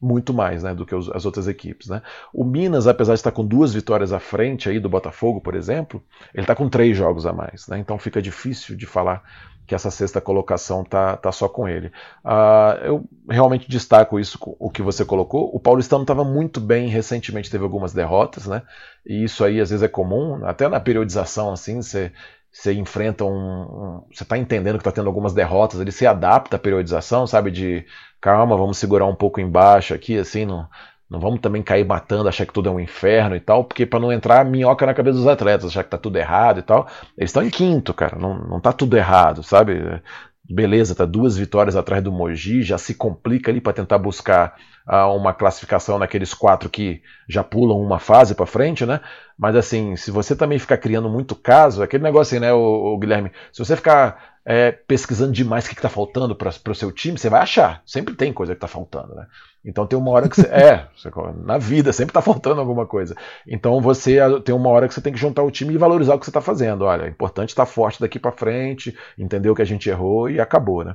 [0.00, 1.88] muito mais né, do que as outras equipes.
[1.88, 2.02] Né?
[2.32, 6.02] O Minas, apesar de estar com duas vitórias à frente aí do Botafogo, por exemplo,
[6.34, 7.66] ele está com três jogos a mais.
[7.68, 7.78] Né?
[7.78, 9.22] Então fica difícil de falar
[9.66, 11.88] que essa sexta colocação tá, tá só com ele.
[12.24, 15.50] Uh, eu realmente destaco isso, o que você colocou.
[15.52, 18.62] O Paulistano estava muito bem, recentemente teve algumas derrotas, né?
[19.04, 22.12] E isso aí às vezes é comum, até na periodização, assim, você
[22.56, 26.56] você enfrenta um, um você está entendendo que está tendo algumas derrotas, ele se adapta
[26.56, 27.50] à periodização, sabe?
[27.50, 27.84] De
[28.20, 30.66] calma, vamos segurar um pouco embaixo aqui, assim, não,
[31.08, 34.00] não vamos também cair matando, achar que tudo é um inferno e tal, porque para
[34.00, 36.86] não entrar minhoca na cabeça dos atletas, achar que tá tudo errado e tal.
[37.16, 39.74] Eles estão em quinto, cara, não, não tá tudo errado, sabe?
[40.48, 44.56] Beleza, tá duas vitórias atrás do Mogi, já se complica ali para tentar buscar
[44.86, 49.00] uh, uma classificação naqueles quatro que já pulam uma fase para frente, né?
[49.36, 53.32] Mas assim, se você também ficar criando muito caso, aquele negócio assim, né, o Guilherme,
[53.52, 57.28] se você ficar é, pesquisando demais o que está faltando para o seu time, você
[57.28, 57.82] vai achar.
[57.84, 59.26] Sempre tem coisa que está faltando, né?
[59.64, 60.46] Então tem uma hora que você.
[60.54, 61.10] é, você,
[61.42, 63.16] na vida sempre está faltando alguma coisa.
[63.44, 66.18] Então você tem uma hora que você tem que juntar o time e valorizar o
[66.20, 66.84] que você está fazendo.
[66.84, 70.30] Olha, é importante estar tá forte daqui para frente, entender o que a gente errou
[70.30, 70.94] e acabou, né?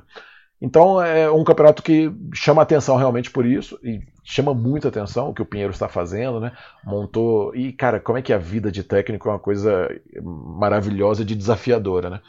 [0.58, 5.34] Então é um campeonato que chama atenção realmente por isso e chama muita atenção o
[5.34, 6.52] que o Pinheiro está fazendo, né?
[6.84, 9.88] Montou e cara, como é que a vida de técnico é uma coisa
[10.22, 12.20] maravilhosa, de desafiadora, né?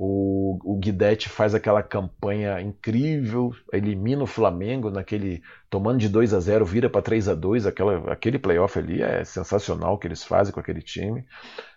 [0.00, 6.38] O, o Guidetti faz aquela campanha incrível, elimina o Flamengo naquele tomando de 2 a
[6.38, 10.54] 0 vira para 3 a 2 aquela, aquele playoff ali é sensacional que eles fazem
[10.54, 11.24] com aquele time.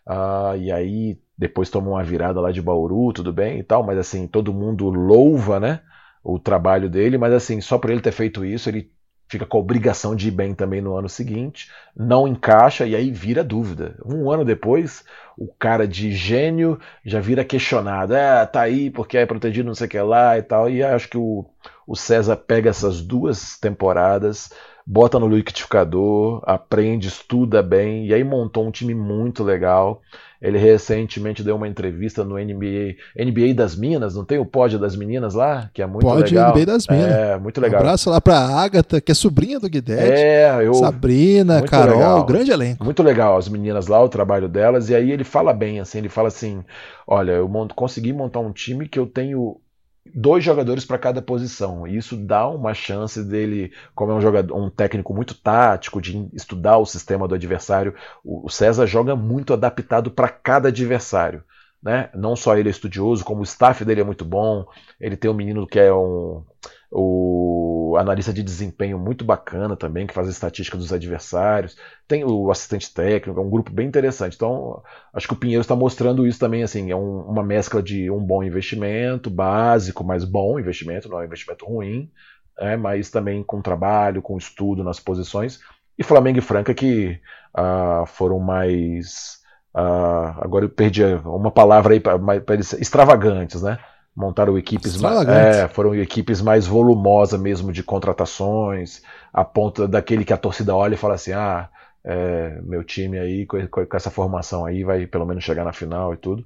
[0.08, 3.98] Uh, e aí depois tomam uma virada lá de Bauru, tudo bem e tal, mas
[3.98, 5.82] assim, todo mundo louva, né?
[6.24, 8.92] O trabalho dele, mas assim, só por ele ter feito isso, ele
[9.32, 13.10] fica com a obrigação de ir bem também no ano seguinte, não encaixa e aí
[13.10, 13.96] vira dúvida.
[14.06, 15.06] Um ano depois,
[15.38, 18.14] o cara de gênio já vira questionado.
[18.14, 20.70] É, tá aí porque é protegido não sei o que lá e tal.
[20.70, 21.46] E acho que o,
[21.88, 24.52] o César pega essas duas temporadas,
[24.86, 30.02] bota no liquidificador, aprende, estuda bem, e aí montou um time muito legal.
[30.42, 34.96] Ele recentemente deu uma entrevista no NBA, NBA das Minas, não tem o pódio das
[34.96, 35.70] meninas lá?
[35.72, 36.52] Que é muito Pod legal.
[36.52, 37.12] NBA das Minas.
[37.12, 37.80] É, muito legal.
[37.80, 40.02] Um abraço lá pra Agatha, que é sobrinha do Guidetti.
[40.02, 40.74] É, eu...
[40.74, 42.26] Sabrina, Carol, legal.
[42.26, 42.84] grande elenco.
[42.84, 46.10] Muito legal as meninas lá, o trabalho delas, e aí ele fala bem, assim, ele
[46.10, 46.66] fala assim,
[47.06, 49.58] olha, eu consegui montar um time que eu tenho
[50.06, 51.88] dois jogadores para cada posição.
[51.88, 56.28] E isso dá uma chance dele, como é um jogador, um técnico muito tático, de
[56.34, 57.96] estudar o sistema do adversário.
[58.24, 61.44] O César joga muito adaptado para cada adversário.
[61.82, 62.10] Né?
[62.14, 64.66] Não só ele é estudioso, como o staff dele é muito bom.
[65.00, 66.44] Ele tem um menino que é um
[66.92, 71.78] o analista de desempenho muito bacana também, que faz a estatística dos adversários,
[72.08, 74.36] tem o assistente técnico, é um grupo bem interessante.
[74.36, 74.82] Então,
[75.14, 78.20] acho que o Pinheiro está mostrando isso também, assim, é um, uma mescla de um
[78.20, 82.12] bom investimento, básico, mas bom investimento, não é um investimento ruim,
[82.60, 85.60] é, mas também com trabalho, com estudo nas posições,
[85.98, 87.20] e Flamengo e Franca que
[87.54, 89.40] ah, foram mais...
[89.74, 92.20] Ah, agora eu perdi uma palavra aí para
[92.54, 93.80] eles, extravagantes, né?
[94.16, 100.34] Montaram equipes mais, é, foram equipes mais volumosas mesmo de contratações, a ponta daquele que
[100.34, 101.70] a torcida olha e fala assim, ah,
[102.04, 106.14] é, meu time aí com, com, essa formação aí vai pelo menos chegar na final
[106.14, 106.46] e tudo.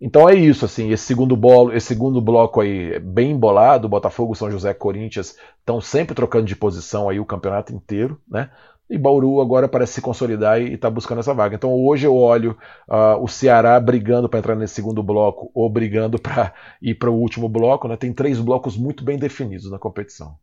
[0.00, 4.50] Então é isso, assim, esse segundo bolo, esse segundo bloco aí bem embolado, Botafogo, São
[4.50, 8.50] José, Corinthians estão sempre trocando de posição aí o campeonato inteiro, né?
[8.88, 11.56] E Bauru agora parece se consolidar e está buscando essa vaga.
[11.56, 12.56] Então hoje eu olho
[12.88, 17.18] uh, o Ceará brigando para entrar nesse segundo bloco ou brigando para ir para o
[17.18, 17.88] último bloco.
[17.88, 17.96] Né?
[17.96, 20.36] Tem três blocos muito bem definidos na competição.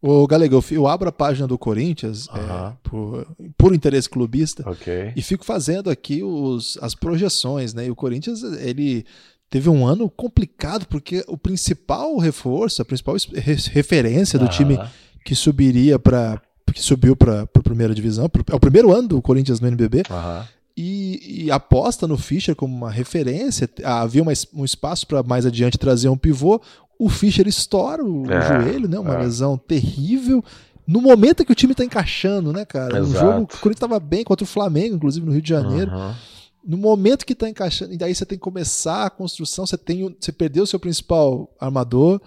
[0.00, 5.12] O Galega, eu abro a página do Corinthians é, por, por, interesse clubista okay.
[5.16, 7.74] e fico fazendo aqui os, as projeções.
[7.74, 7.86] Né?
[7.86, 9.04] E o Corinthians ele
[9.50, 13.16] teve um ano complicado porque o principal reforço, a principal
[13.72, 14.78] referência do time
[15.24, 16.40] que subiria para
[16.72, 18.30] que subiu para a primeira divisão.
[18.50, 20.02] É o primeiro ano do Corinthians no NBB.
[20.10, 20.44] Uhum.
[20.76, 23.68] E, e, aposta no Fischer como uma referência.
[23.82, 26.60] Havia uma, um espaço para mais adiante trazer um pivô.
[26.98, 28.98] O Fischer estoura o, é, joelho, né?
[28.98, 29.18] Uma é.
[29.20, 30.44] lesão terrível.
[30.86, 32.98] No momento que o time está encaixando, né, cara?
[32.98, 33.08] Exato.
[33.08, 35.90] Um jogo que o Corinthians estava bem contra o Flamengo, inclusive no Rio de Janeiro.
[35.90, 36.14] Uhum.
[36.64, 40.14] No momento que está encaixando, e daí você tem que começar a construção, você tem,
[40.18, 42.20] você perdeu o seu principal armador,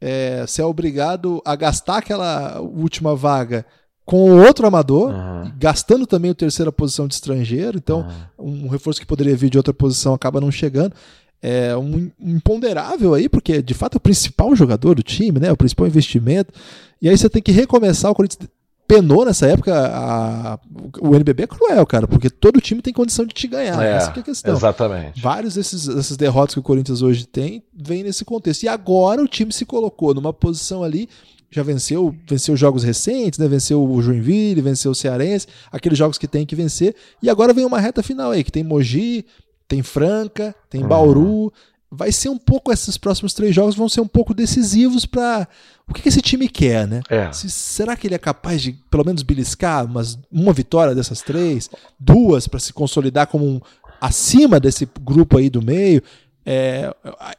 [0.00, 3.66] é, você é obrigado a gastar aquela última vaga
[4.04, 5.52] com outro amador, uhum.
[5.56, 8.06] gastando também a terceira posição de estrangeiro, então
[8.38, 8.64] uhum.
[8.64, 10.94] um reforço que poderia vir de outra posição acaba não chegando.
[11.42, 15.50] É um imponderável aí, porque de fato é o principal jogador do time, né?
[15.50, 16.52] O principal investimento.
[17.00, 18.10] E aí você tem que recomeçar.
[18.10, 18.46] O Corinthians
[18.90, 19.72] penou nessa época.
[19.72, 20.58] A,
[21.00, 23.80] o NBB é cruel, cara, porque todo time tem condição de te ganhar.
[23.80, 24.52] É, essa é a questão.
[24.54, 25.22] Exatamente.
[25.22, 28.64] Vários desses, dessas derrotas que o Corinthians hoje tem vêm nesse contexto.
[28.64, 31.08] E agora o time se colocou numa posição ali
[31.52, 33.48] já venceu, venceu jogos recentes, né?
[33.48, 36.94] Venceu o Joinville, venceu o Cearense, aqueles jogos que tem que vencer.
[37.20, 39.26] E agora vem uma reta final aí, que tem Mogi,
[39.66, 41.22] tem Franca, tem Bauru.
[41.22, 41.50] Uhum.
[41.90, 45.48] Vai ser um pouco, esses próximos três jogos vão ser um pouco decisivos para
[45.88, 47.02] o que, que, esse time quer, né?
[47.10, 47.32] É.
[47.32, 51.68] Se, será que ele é capaz de, pelo menos, beliscar umas, uma vitória dessas três,
[51.98, 53.60] duas, para se consolidar como um
[54.00, 56.00] acima desse grupo aí do meio?
[56.44, 56.92] É,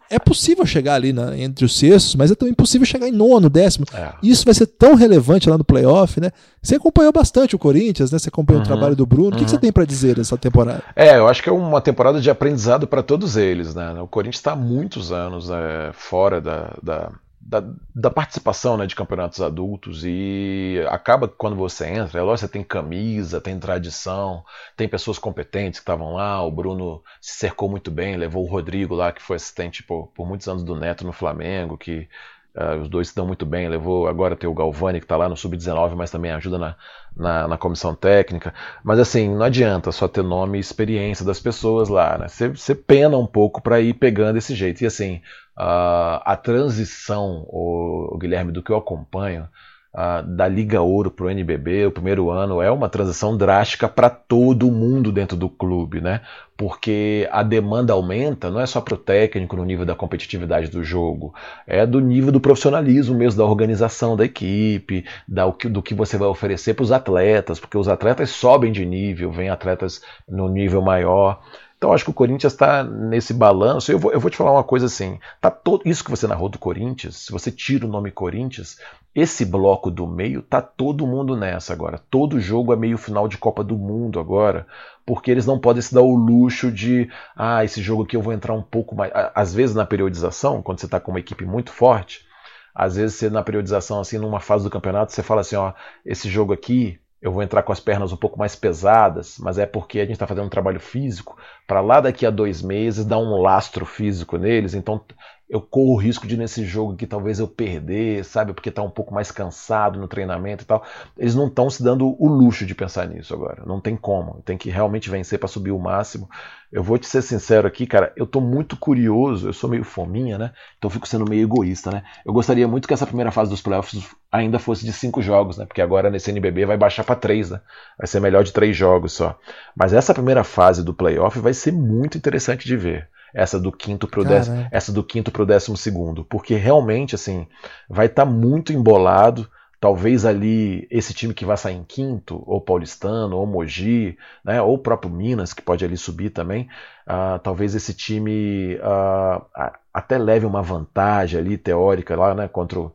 [0.10, 3.50] é possível chegar ali na, entre os sextos, mas é também possível chegar em nono,
[3.50, 3.86] décimo.
[3.94, 4.14] É.
[4.22, 6.32] Isso vai ser tão relevante lá no playoff, né?
[6.62, 8.20] Você acompanhou bastante o Corinthians, né?
[8.20, 9.30] Você acompanhou uhum, o trabalho do Bruno.
[9.30, 9.36] Uhum.
[9.36, 9.62] O que, que, você uhum.
[9.62, 10.84] tem para dizer dessa temporada?
[10.96, 13.94] É, eu acho que é uma temporada de aprendizado para todos eles, né?
[14.02, 17.12] O Corinthians está há muitos anos é, fora da, da
[17.42, 22.48] da, da, participação né, de campeonatos adultos e acaba que quando você entra, é lógico,
[22.48, 24.44] você tem camisa, tem tradição,
[24.78, 28.94] tem pessoas competentes que estavam lá, o Bruno se cercou muito bem, levou o Rodrigo
[28.94, 32.08] lá, que foi assistente por, por muitos anos do Neto no Flamengo, que
[32.56, 35.28] uh, os dois se dão muito bem, levou, agora tem o Galvani que está lá
[35.30, 36.76] no Sub-19, mas também ajuda na,
[37.16, 41.90] na, na, comissão técnica, mas assim, não adianta só ter nome e experiência das pessoas
[41.90, 45.22] lá, né, você, você pena um pouco para ir pegando esse jeito, e assim,
[45.58, 49.48] Uh, a transição, o, o, Guilherme, do que eu acompanho,
[49.94, 54.10] uh, da Liga Ouro para o NBB, o primeiro ano, é uma transição drástica para
[54.10, 56.22] todo mundo dentro do clube, né?
[56.56, 60.84] Porque a demanda aumenta, não é só para o técnico no nível da competitividade do
[60.84, 61.34] jogo,
[61.66, 66.28] é do nível do profissionalismo mesmo, da organização da equipe, da, do que você vai
[66.28, 71.42] oferecer para os atletas, porque os atletas sobem de nível, vêm atletas no nível maior.
[71.82, 73.92] Então acho que o Corinthians está nesse balanço.
[73.92, 76.48] Eu vou, eu vou te falar uma coisa assim: tá todo isso que você narrou
[76.48, 78.78] do Corinthians, se você tira o nome Corinthians,
[79.16, 82.00] esse bloco do meio tá todo mundo nessa agora.
[82.12, 84.68] Todo jogo é meio final de Copa do Mundo agora,
[85.08, 88.32] porque eles não podem se dar o luxo de, ah, esse jogo aqui eu vou
[88.32, 89.12] entrar um pouco mais.
[89.34, 92.28] Às vezes na periodização, quando você está com uma equipe muito forte,
[92.76, 95.74] às vezes você na periodização assim, numa fase do campeonato, você fala assim, ó,
[96.06, 99.66] esse jogo aqui eu vou entrar com as pernas um pouco mais pesadas, mas é
[99.66, 103.20] porque a gente está fazendo um trabalho físico para lá daqui a dois meses dar
[103.20, 104.74] um lastro físico neles.
[104.74, 105.04] Então
[105.52, 108.54] eu corro o risco de nesse jogo que talvez eu perder, sabe?
[108.54, 110.82] Porque tá um pouco mais cansado no treinamento e tal.
[111.18, 113.62] Eles não estão se dando o luxo de pensar nisso agora.
[113.66, 114.42] Não tem como.
[114.46, 116.30] Tem que realmente vencer para subir o máximo.
[116.72, 118.14] Eu vou te ser sincero aqui, cara.
[118.16, 119.50] Eu tô muito curioso.
[119.50, 120.54] Eu sou meio fominha, né?
[120.78, 122.02] Então fico sendo meio egoísta, né?
[122.26, 125.66] Eu gostaria muito que essa primeira fase dos playoffs ainda fosse de cinco jogos, né?
[125.66, 127.60] Porque agora nesse NBB vai baixar para três, né?
[127.98, 129.38] Vai ser melhor de três jogos só.
[129.76, 134.08] Mas essa primeira fase do playoff vai ser muito interessante de ver essa do quinto
[134.08, 137.48] pro décimo, essa do quinto pro décimo segundo, porque realmente assim
[137.90, 139.50] vai estar tá muito embolado.
[139.80, 144.16] Talvez ali esse time que vai sair em quinto, ou paulistano, ou Mogi,
[144.46, 146.70] né, ou o próprio Minas, que pode ali subir também,
[147.08, 149.44] uh, talvez esse time uh,
[149.92, 152.92] até leve uma vantagem ali teórica lá, né, contra o,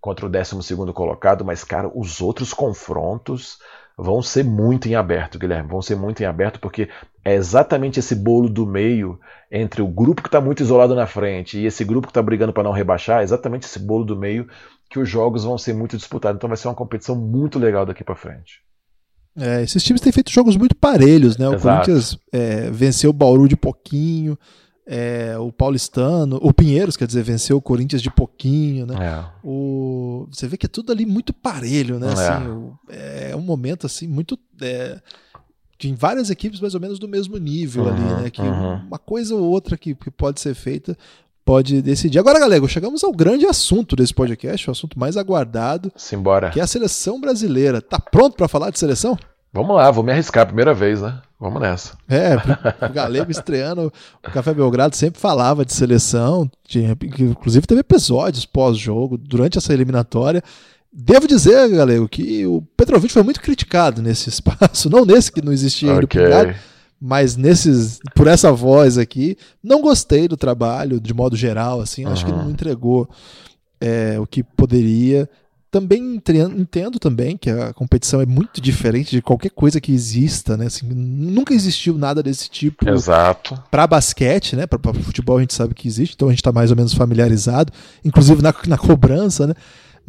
[0.00, 3.58] contra o 12 colocado, mas, cara, os outros confrontos
[3.96, 5.68] vão ser muito em aberto, Guilherme.
[5.68, 6.88] Vão ser muito em aberto, porque
[7.24, 9.18] é exatamente esse bolo do meio
[9.50, 12.52] entre o grupo que está muito isolado na frente e esse grupo que está brigando
[12.52, 14.48] para não rebaixar, é exatamente esse bolo do meio
[14.88, 16.38] que os jogos vão ser muito disputados.
[16.38, 18.60] Então vai ser uma competição muito legal daqui para frente.
[19.36, 21.48] É, esses times têm feito jogos muito parelhos, né?
[21.48, 21.62] O Exato.
[21.62, 24.36] Corinthians é, venceu o Bauru de pouquinho,
[24.86, 28.96] é, o Paulistano, o Pinheiros, quer dizer, venceu o Corinthians de pouquinho, né?
[28.98, 29.24] É.
[29.44, 32.08] O, você vê que é tudo ali muito parelho, né?
[32.08, 32.12] É.
[32.12, 34.36] Assim, o, é um momento assim muito
[35.86, 38.30] é, em várias equipes mais ou menos do mesmo nível uhum, ali, né?
[38.30, 38.76] Que uhum.
[38.86, 40.96] uma coisa ou outra que, que pode ser feita
[41.44, 42.18] pode decidir.
[42.18, 46.50] Agora, galera, chegamos ao grande assunto desse podcast, o assunto mais aguardado, Simbora.
[46.50, 47.80] que é a seleção brasileira.
[47.80, 49.18] Tá pronto para falar de seleção?
[49.52, 51.20] Vamos lá, vou me arriscar a primeira vez, né?
[51.38, 51.98] Vamos nessa.
[52.08, 52.36] É,
[52.86, 53.92] o Galego estreando,
[54.24, 60.42] o Café Belgrado sempre falava de seleção, tinha, inclusive teve episódios pós-jogo, durante essa eliminatória.
[60.92, 65.52] Devo dizer, Galego, que o Petrovic foi muito criticado nesse espaço, não nesse que não
[65.52, 66.24] existia ainda okay.
[66.24, 66.54] Pingado,
[67.00, 72.12] mas nesses, por essa voz aqui, não gostei do trabalho de modo geral, assim, uhum.
[72.12, 73.08] acho que não entregou
[73.80, 75.28] é, o que poderia.
[75.70, 76.20] Também
[76.58, 80.66] entendo também que a competição é muito diferente de qualquer coisa que exista, né?
[80.66, 82.90] Assim, nunca existiu nada desse tipo.
[82.90, 83.56] Exato.
[83.70, 84.66] Para basquete, né?
[84.66, 87.72] Para futebol a gente sabe que existe, então a gente está mais ou menos familiarizado,
[88.04, 89.54] inclusive na, na cobrança, né?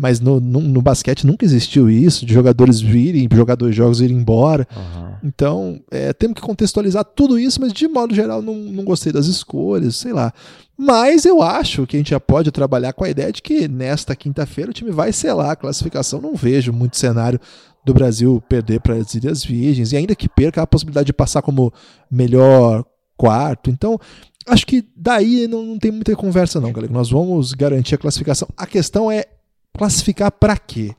[0.02, 4.06] Mas no, no, no, basquete nunca existiu isso, de jogadores virem, jogar dois jogos e
[4.06, 4.68] ir embora.
[4.76, 5.14] Uhum.
[5.24, 9.28] Então, é, temos que contextualizar tudo isso, mas de modo geral não, não gostei das
[9.28, 10.34] escolhas, sei lá.
[10.76, 14.16] Mas eu acho que a gente já pode trabalhar com a ideia de que nesta
[14.16, 16.20] quinta-feira o time vai selar a classificação.
[16.20, 17.39] Não vejo muito cenário
[17.86, 21.43] do Brasil perder para as Ilhas Virgens, e ainda que perca a possibilidade de passar
[21.43, 21.72] como
[22.10, 22.84] melhor
[23.16, 23.70] quarto.
[23.70, 23.99] Então,
[24.47, 26.91] acho que daí não, não tem muita conversa, não, galera.
[26.91, 28.47] Nós vamos garantir a classificação.
[28.58, 29.26] A questão é
[29.78, 30.96] classificar para quê?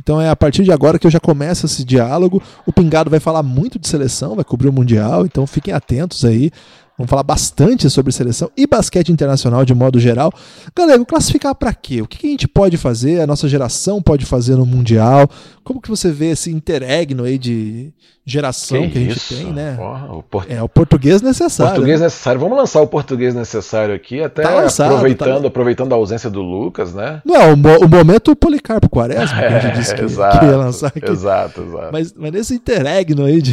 [0.00, 2.42] Então é a partir de agora que eu já começo esse diálogo.
[2.66, 6.50] O Pingado vai falar muito de seleção, vai cobrir o Mundial, então fiquem atentos aí.
[6.96, 10.32] Vamos falar bastante sobre seleção e basquete internacional de modo geral.
[10.76, 12.00] Galera, classificar para quê?
[12.00, 13.20] O que a gente pode fazer?
[13.20, 15.28] A nossa geração pode fazer no Mundial?
[15.64, 17.92] Como que você vê esse interregno aí de
[18.24, 19.34] geração que, que a gente isso?
[19.34, 19.74] tem, né?
[19.76, 20.24] Porra, o.
[20.48, 21.72] É o português necessário.
[21.72, 22.06] Português né?
[22.06, 22.40] necessário.
[22.40, 25.48] Vamos lançar o português necessário aqui, até tá lançado, aproveitando, tá...
[25.48, 27.20] aproveitando a ausência do Lucas, né?
[27.24, 30.56] Não, é o, o momento Policarpo Quaresma, que a gente disse que, exato, que ia
[30.56, 31.10] lançar aqui.
[31.10, 31.88] Exato, exato.
[31.90, 33.52] Mas, mas nesse interregno aí de,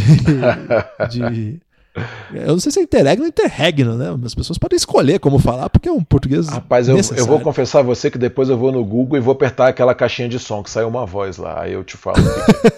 [1.10, 1.60] de
[2.34, 4.18] eu não sei se é interregno ou interregno, né?
[4.26, 6.48] As pessoas podem escolher como falar, porque é um português.
[6.48, 9.34] Rapaz, eu, eu, vou confessar a você que depois eu vou no Google e vou
[9.34, 11.64] apertar aquela caixinha de som que sai uma voz lá.
[11.64, 12.16] Aí eu te falo.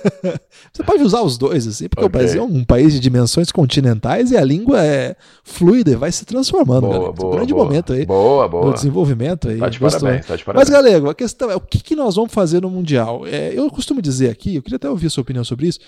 [0.73, 2.07] você pode usar os dois, assim, porque okay.
[2.07, 6.11] o Brasil é um país de dimensões continentais e a língua é fluida e vai
[6.11, 6.87] se transformando.
[6.87, 7.65] Boa, boa, um grande boa.
[7.65, 8.07] momento aí.
[8.07, 8.65] Boa, boa.
[8.65, 9.59] No desenvolvimento aí.
[9.59, 10.69] Tá de parabéns, tá de parabéns.
[10.69, 13.27] Mas, Galego, a questão é o que, que nós vamos fazer no Mundial?
[13.27, 15.79] É, eu costumo dizer aqui, eu queria até ouvir a sua opinião sobre isso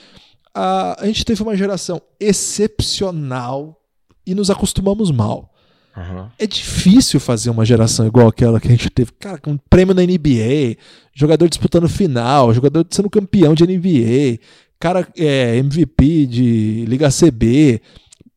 [0.56, 3.78] a, a gente teve uma geração excepcional
[4.26, 5.54] e nos acostumamos mal.
[5.96, 6.28] Uhum.
[6.40, 9.12] É difícil fazer uma geração igual aquela que a gente teve.
[9.20, 10.78] Cara, com um prêmio na NBA,
[11.14, 14.40] jogador disputando final, jogador sendo campeão de NBA,
[14.80, 17.82] cara é MVP de Liga CB,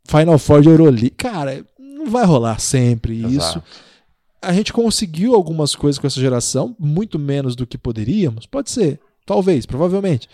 [0.08, 1.10] Final Four de Euroleague.
[1.10, 3.36] Cara, não vai rolar sempre Exato.
[3.36, 3.62] isso.
[4.40, 8.46] A gente conseguiu algumas coisas com essa geração, muito menos do que poderíamos.
[8.46, 10.28] Pode ser, talvez, provavelmente.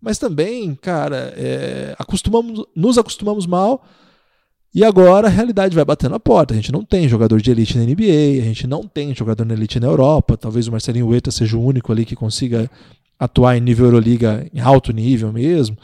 [0.00, 3.84] Mas também, cara, é, acostumamos, nos acostumamos mal
[4.74, 6.54] e agora a realidade vai batendo a porta.
[6.54, 9.54] A gente não tem jogador de elite na NBA, a gente não tem jogador na
[9.54, 10.36] elite na Europa.
[10.36, 12.70] Talvez o Marcelinho Hueta seja o único ali que consiga
[13.18, 15.76] atuar em nível Euroliga, em alto nível mesmo.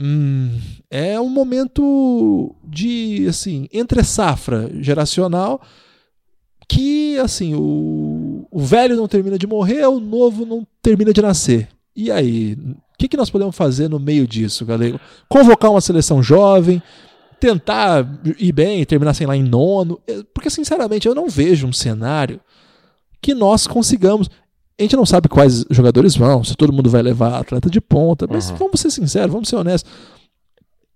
[0.00, 0.58] Hum,
[0.90, 5.60] é um momento de, assim, entre safra geracional
[6.68, 11.68] que, assim, o, o velho não termina de morrer, o novo não termina de nascer.
[11.96, 12.56] E aí,
[12.98, 15.00] o que, que nós podemos fazer no meio disso, galera?
[15.28, 16.82] Convocar uma seleção jovem,
[17.38, 18.04] tentar
[18.36, 20.00] ir bem, terminar, sei lá, em nono.
[20.04, 22.40] É, porque, sinceramente, eu não vejo um cenário
[23.22, 24.28] que nós consigamos.
[24.76, 28.26] A gente não sabe quais jogadores vão, se todo mundo vai levar atleta de ponta,
[28.28, 28.56] mas uhum.
[28.56, 29.88] vamos ser sinceros, vamos ser honestos.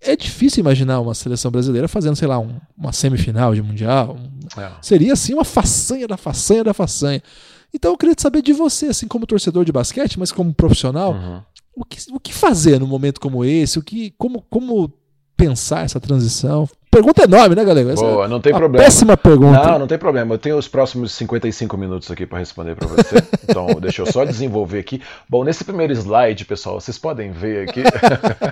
[0.00, 4.16] É difícil imaginar uma seleção brasileira fazendo, sei lá, um, uma semifinal de Mundial.
[4.58, 4.72] É.
[4.82, 7.22] Seria, assim, uma façanha da façanha da façanha.
[7.72, 11.40] Então eu queria saber de você, assim, como torcedor de basquete, mas como profissional, uhum.
[11.74, 13.78] O, que, o que fazer num momento como esse?
[13.78, 14.92] O que, como, como
[15.36, 16.68] pensar essa transição?
[16.92, 17.92] Pergunta enorme, né, galera?
[17.92, 18.84] Essa Boa, não tem problema.
[18.84, 19.66] Péssima pergunta.
[19.66, 20.34] Não, não tem problema.
[20.34, 23.16] Eu tenho os próximos 55 minutos aqui para responder para você.
[23.52, 25.02] Então, deixa eu só desenvolver aqui.
[25.28, 27.82] Bom, nesse primeiro slide, pessoal, vocês podem ver aqui.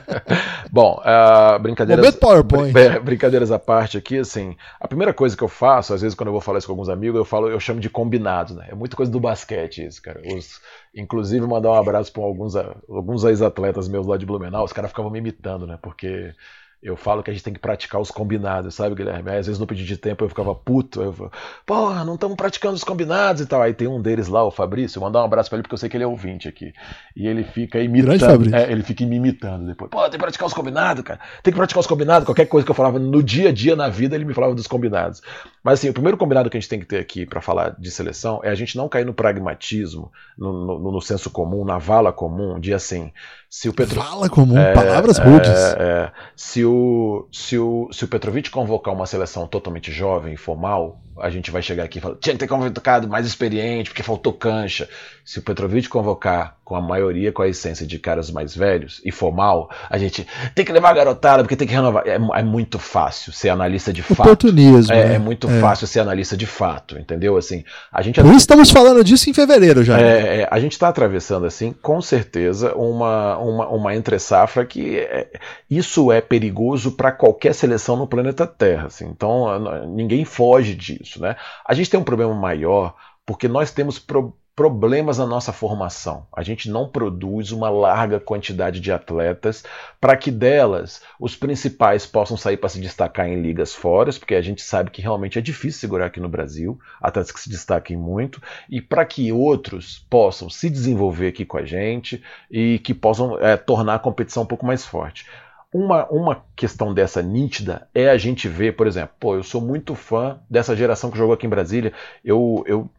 [0.70, 2.14] Bom, uh, brincadeiras.
[2.16, 2.72] PowerPoint.
[2.72, 4.56] Br brincadeiras à parte aqui, assim.
[4.78, 6.88] A primeira coisa que eu faço, às vezes quando eu vou falar isso com alguns
[6.88, 8.66] amigos, eu falo, eu chamo de combinados, né?
[8.70, 10.20] É muita coisa do basquete isso, cara.
[10.36, 10.60] Os,
[10.94, 15.10] inclusive mandar um abraço para alguns alguns ex-atletas meus lá de Blumenau, os caras ficavam
[15.10, 15.78] me imitando, né?
[15.82, 16.34] Porque
[16.82, 19.30] eu falo que a gente tem que praticar os combinados, sabe, Guilherme?
[19.30, 22.36] Aí, às vezes no pedido de tempo eu ficava puto, eu falava, porra, não estamos
[22.36, 23.60] praticando os combinados e tal.
[23.60, 25.90] Aí tem um deles lá, o Fabrício, mandar um abraço para ele porque eu sei
[25.90, 26.72] que ele é ouvinte aqui.
[27.14, 28.54] E ele fica imitando.
[28.54, 29.90] É, ele fica me imitando depois.
[29.90, 31.20] Pô, tem que praticar os combinados, cara.
[31.42, 32.24] Tem que praticar os combinados.
[32.24, 34.66] Qualquer coisa que eu falava no dia a dia na vida, ele me falava dos
[34.66, 35.20] combinados.
[35.62, 37.90] Mas assim, o primeiro combinado que a gente tem que ter aqui para falar de
[37.90, 42.10] seleção é a gente não cair no pragmatismo, no, no, no senso comum, na vala
[42.10, 43.12] comum, de assim,
[43.50, 44.00] se o Petro...
[44.00, 45.50] Fala comum, é, palavras rudes.
[45.50, 50.36] É, é, se, o, se, o, se o Petrovic convocar uma seleção totalmente jovem e
[50.36, 54.04] formal, a gente vai chegar aqui e falar, tinha que ter convocado mais experiente, porque
[54.04, 54.88] faltou cancha.
[55.24, 59.10] Se o Petrovic convocar com a maioria, com a essência de caras mais velhos e
[59.10, 62.06] formal, a gente tem que levar a garotada, porque tem que renovar.
[62.06, 64.20] É, é muito fácil ser analista de fato.
[64.20, 64.94] Oportunismo.
[64.94, 65.14] É, né?
[65.16, 65.60] é muito é.
[65.60, 67.36] fácil ser analista de fato, entendeu?
[67.36, 70.00] Assim, a gente Por estamos falando disso em fevereiro já.
[70.00, 75.28] É, é a gente está atravessando, assim, com certeza, uma, uma, uma entre-safra que é,
[75.68, 78.86] isso é perigoso para qualquer seleção no planeta Terra.
[78.86, 81.20] Assim, então, ninguém foge disso.
[81.20, 81.34] Né?
[81.66, 82.94] A gente tem um problema maior
[83.26, 86.26] porque nós temos pro problemas na nossa formação.
[86.36, 89.64] A gente não produz uma larga quantidade de atletas
[90.00, 94.42] para que delas os principais possam sair para se destacar em ligas fora, porque a
[94.42, 98.42] gente sabe que realmente é difícil segurar aqui no Brasil, atletas que se destaquem muito,
[98.68, 103.56] e para que outros possam se desenvolver aqui com a gente e que possam é,
[103.56, 105.26] tornar a competição um pouco mais forte.
[105.72, 109.94] Uma, uma questão dessa nítida é a gente ver, por exemplo, pô, eu sou muito
[109.94, 111.92] fã dessa geração que jogou aqui em Brasília.
[112.24, 112.90] Eu, eu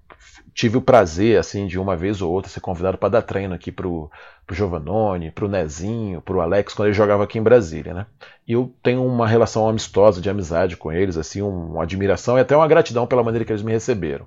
[0.53, 3.71] tive o prazer, assim, de uma vez ou outra ser convidado para dar treino aqui
[3.71, 4.09] pro,
[4.45, 8.05] pro Giovanoni, pro Nezinho, pro Alex, quando ele jogava aqui em Brasília, né?
[8.47, 12.55] E eu tenho uma relação amistosa, de amizade com eles, assim, uma admiração e até
[12.55, 14.25] uma gratidão pela maneira que eles me receberam.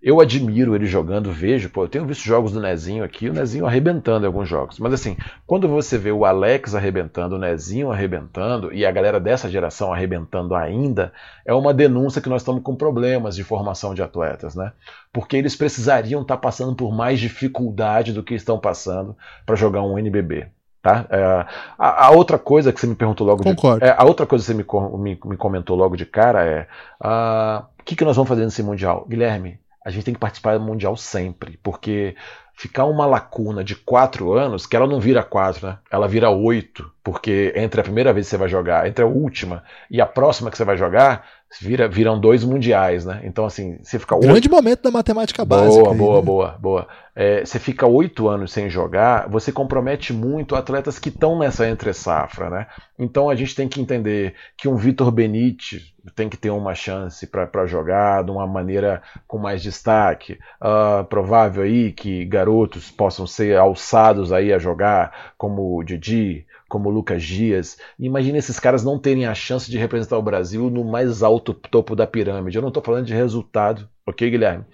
[0.00, 3.66] Eu admiro ele jogando, vejo, pô, eu tenho visto jogos do Nezinho aqui, o Nezinho
[3.66, 4.78] arrebentando em alguns jogos.
[4.78, 9.50] Mas assim, quando você vê o Alex arrebentando, o Nezinho arrebentando e a galera dessa
[9.50, 11.12] geração arrebentando ainda,
[11.44, 14.72] é uma denúncia que nós estamos com problemas de formação de atletas, né?
[15.12, 19.82] Porque eles precisariam estar tá passando por mais dificuldade do que estão passando para jogar
[19.82, 20.46] um NBB.
[20.80, 21.06] Tá?
[21.10, 21.46] É,
[21.76, 23.80] a, a, outra coisa que você me perguntou logo Concordo.
[23.80, 26.68] de, é, a outra coisa que você me, me, me comentou logo de cara é
[27.02, 29.04] uh, o que, que nós vamos fazer nesse Mundial?
[29.08, 32.14] Guilherme, a gente tem que participar do Mundial sempre, porque
[32.52, 35.78] ficar uma lacuna de quatro anos, que ela não vira quatro, né?
[35.90, 39.64] Ela vira oito, porque entre a primeira vez que você vai jogar, entre a última
[39.90, 41.24] e a próxima que você vai jogar,
[41.58, 43.22] vira, viram dois mundiais, né?
[43.24, 44.18] Então, assim, você fica.
[44.18, 45.84] Grande momento da matemática básica.
[45.84, 46.22] Boa, aí, boa, né?
[46.22, 46.88] boa, boa.
[47.16, 52.50] É, você fica oito anos sem jogar, você compromete muito atletas que estão nessa entre-safra,
[52.50, 52.66] né?
[52.98, 57.26] Então a gente tem que entender que um Vitor Benite tem que ter uma chance
[57.26, 60.38] para jogar de uma maneira com mais destaque.
[60.60, 66.88] Uh, provável aí que garotos possam ser alçados aí a jogar, como o Didi, como
[66.88, 67.78] o Lucas Dias.
[67.98, 71.96] Imagina esses caras não terem a chance de representar o Brasil no mais alto topo
[71.96, 72.56] da pirâmide.
[72.56, 74.64] Eu não estou falando de resultado, ok, Guilherme?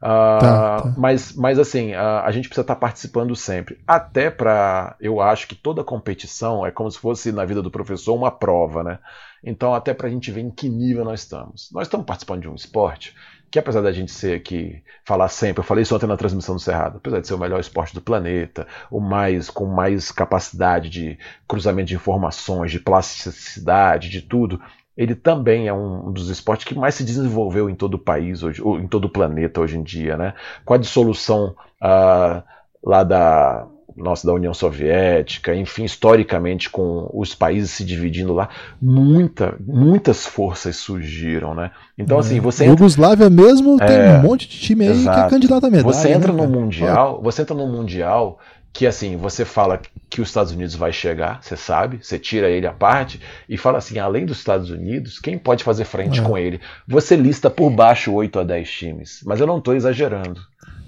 [0.00, 0.94] Uh, tá, tá.
[0.96, 3.78] Mas, mas assim, a gente precisa estar tá participando sempre.
[3.86, 4.96] Até para.
[4.98, 8.82] Eu acho que toda competição é como se fosse na vida do professor uma prova,
[8.82, 8.98] né?
[9.42, 11.70] Então, até para a gente ver em que nível nós estamos.
[11.72, 13.14] Nós estamos participando de um esporte
[13.50, 16.60] que, apesar da gente ser aqui, falar sempre, eu falei isso ontem na transmissão do
[16.60, 21.18] Cerrado, apesar de ser o melhor esporte do planeta, o mais com mais capacidade de
[21.48, 24.60] cruzamento de informações, de plasticidade, de tudo,
[24.96, 28.62] ele também é um dos esportes que mais se desenvolveu em todo o país hoje,
[28.62, 30.34] ou em todo o planeta hoje em dia, né?
[30.64, 32.42] Com a dissolução uh,
[32.84, 33.66] lá da
[34.00, 38.48] nossa da União Soviética, enfim, historicamente com os países se dividindo lá,
[38.80, 41.70] muita, muitas forças surgiram, né?
[41.96, 42.20] Então é.
[42.20, 42.74] assim, você entra...
[42.74, 45.20] Yugoslávia mesmo tem é, um monte de time aí exato.
[45.20, 45.94] que é candidato a medalha.
[45.94, 48.38] Você entra né, no mundial, você entra no mundial
[48.72, 52.66] que assim, você fala que os Estados Unidos vai chegar, você sabe, você tira ele
[52.66, 56.22] à parte e fala assim, além dos Estados Unidos, quem pode fazer frente é.
[56.22, 56.60] com ele?
[56.86, 60.40] Você lista por baixo 8 a 10 times, mas eu não estou exagerando.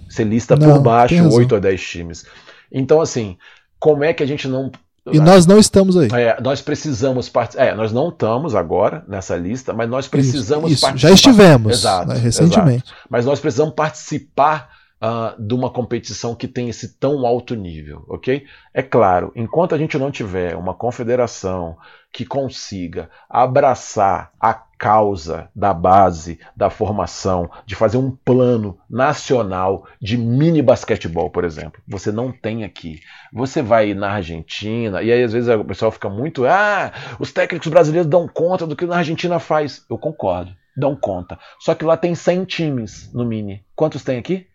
[0.09, 2.27] Você lista não, por baixo 8 a 10 times.
[2.73, 3.37] Então, assim,
[3.79, 4.71] como é que a gente não
[5.11, 6.09] e nós não estamos aí.
[6.13, 7.65] É, nós precisamos participar.
[7.65, 10.87] É, nós não estamos agora nessa lista, mas nós precisamos isso, isso.
[10.87, 11.09] participar.
[11.09, 12.85] Já estivemos exato, né, recentemente.
[12.85, 13.09] Exato.
[13.11, 14.71] Mas nós precisamos participar
[15.03, 18.45] uh, de uma competição que tem esse tão alto nível, ok?
[18.73, 21.77] É claro, enquanto a gente não tiver uma confederação
[22.13, 30.19] que consiga abraçar a causa da base, da formação, de fazer um plano nacional de
[30.19, 31.81] mini basquetebol, por exemplo.
[31.87, 32.99] Você não tem aqui.
[33.33, 36.45] Você vai na Argentina, e aí às vezes o pessoal fica muito.
[36.45, 39.87] Ah, os técnicos brasileiros dão conta do que na Argentina faz.
[39.89, 41.39] Eu concordo, dão conta.
[41.61, 43.65] Só que lá tem 100 times no mini.
[43.77, 44.49] Quantos tem aqui?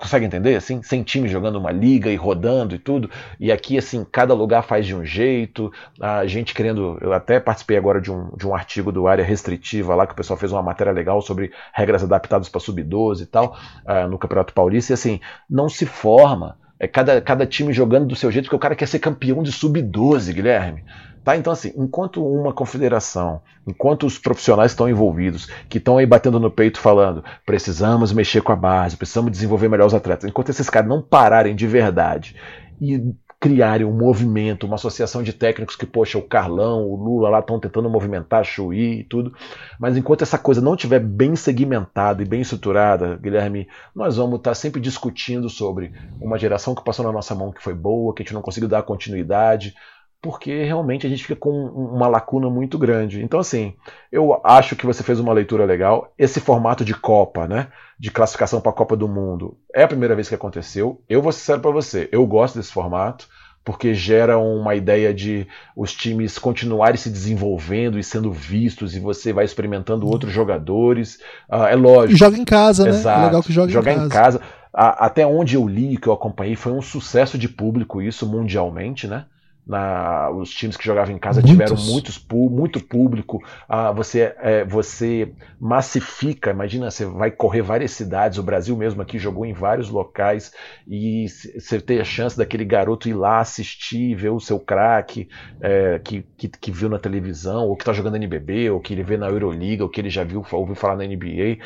[0.00, 0.56] Consegue entender?
[0.56, 3.08] Assim, sem time jogando uma liga e rodando e tudo.
[3.38, 5.72] E aqui, assim, cada lugar faz de um jeito.
[6.00, 6.98] A gente querendo.
[7.00, 10.16] Eu até participei agora de um, de um artigo do Área Restritiva lá, que o
[10.16, 13.56] pessoal fez uma matéria legal sobre regras adaptadas para sub-12 e tal,
[13.86, 14.92] uh, no Campeonato Paulista.
[14.92, 16.58] E assim, não se forma.
[16.82, 19.52] É cada, cada time jogando do seu jeito, porque o cara quer ser campeão de
[19.52, 20.82] sub-12, Guilherme.
[21.24, 21.36] Tá?
[21.36, 26.50] Então, assim, enquanto uma confederação, enquanto os profissionais estão envolvidos, que estão aí batendo no
[26.50, 30.88] peito falando, precisamos mexer com a base, precisamos desenvolver melhor os atletas, enquanto esses caras
[30.88, 32.34] não pararem de verdade
[32.80, 37.38] e criarem um movimento, uma associação de técnicos que, poxa, o Carlão, o Lula lá
[37.38, 39.34] estão tentando movimentar, Chuí e tudo.
[39.78, 44.54] Mas enquanto essa coisa não estiver bem segmentada e bem estruturada, Guilherme, nós vamos estar
[44.54, 45.90] sempre discutindo sobre
[46.20, 48.68] uma geração que passou na nossa mão que foi boa, que a gente não conseguiu
[48.68, 49.74] dar continuidade,
[50.22, 53.22] porque realmente a gente fica com uma lacuna muito grande.
[53.22, 53.74] Então, assim,
[54.12, 56.12] eu acho que você fez uma leitura legal.
[56.18, 57.68] Esse formato de Copa, né?
[57.98, 61.00] De classificação para a Copa do Mundo, é a primeira vez que aconteceu.
[61.08, 63.28] Eu vou ser sincero para você, eu gosto desse formato,
[63.64, 69.32] porque gera uma ideia de os times continuarem se desenvolvendo e sendo vistos, e você
[69.32, 71.16] vai experimentando outros jogadores.
[71.50, 72.12] Uh, é lógico.
[72.12, 73.18] E joga em casa, Exato.
[73.18, 73.24] né?
[73.24, 74.06] É legal que joga Jogar em casa.
[74.06, 74.40] Em casa.
[74.72, 79.24] até onde eu li, que eu acompanhei, foi um sucesso de público isso mundialmente, né?
[79.70, 81.52] Na, os times que jogavam em casa muitos.
[81.52, 83.40] tiveram muitos, muito público.
[83.68, 89.16] Ah, você, é, você massifica, imagina, você vai correr várias cidades, o Brasil mesmo aqui
[89.16, 90.52] jogou em vários locais,
[90.88, 95.28] e você ter a chance daquele garoto ir lá assistir, ver o seu craque
[95.60, 99.04] é, que, que, que, viu na televisão, ou que está jogando NBB, ou que ele
[99.04, 101.58] vê na Euroliga, ou que ele já viu, ouviu falar na NBA.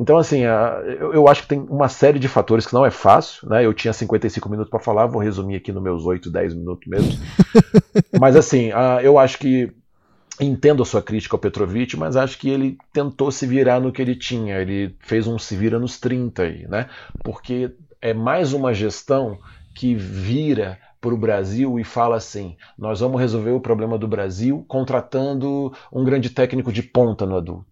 [0.00, 0.44] Então, assim,
[1.12, 3.66] eu acho que tem uma série de fatores que não é fácil, né?
[3.66, 7.12] Eu tinha 55 minutos para falar, vou resumir aqui nos meus 8, 10 minutos mesmo.
[8.18, 8.70] mas, assim,
[9.02, 9.70] eu acho que
[10.40, 14.00] entendo a sua crítica ao Petrovic, mas acho que ele tentou se virar no que
[14.00, 14.56] ele tinha.
[14.56, 16.88] Ele fez um se vira nos 30 aí, né?
[17.22, 17.70] Porque
[18.00, 19.38] é mais uma gestão
[19.74, 24.64] que vira para o Brasil e fala assim: nós vamos resolver o problema do Brasil
[24.66, 27.69] contratando um grande técnico de ponta no adulto.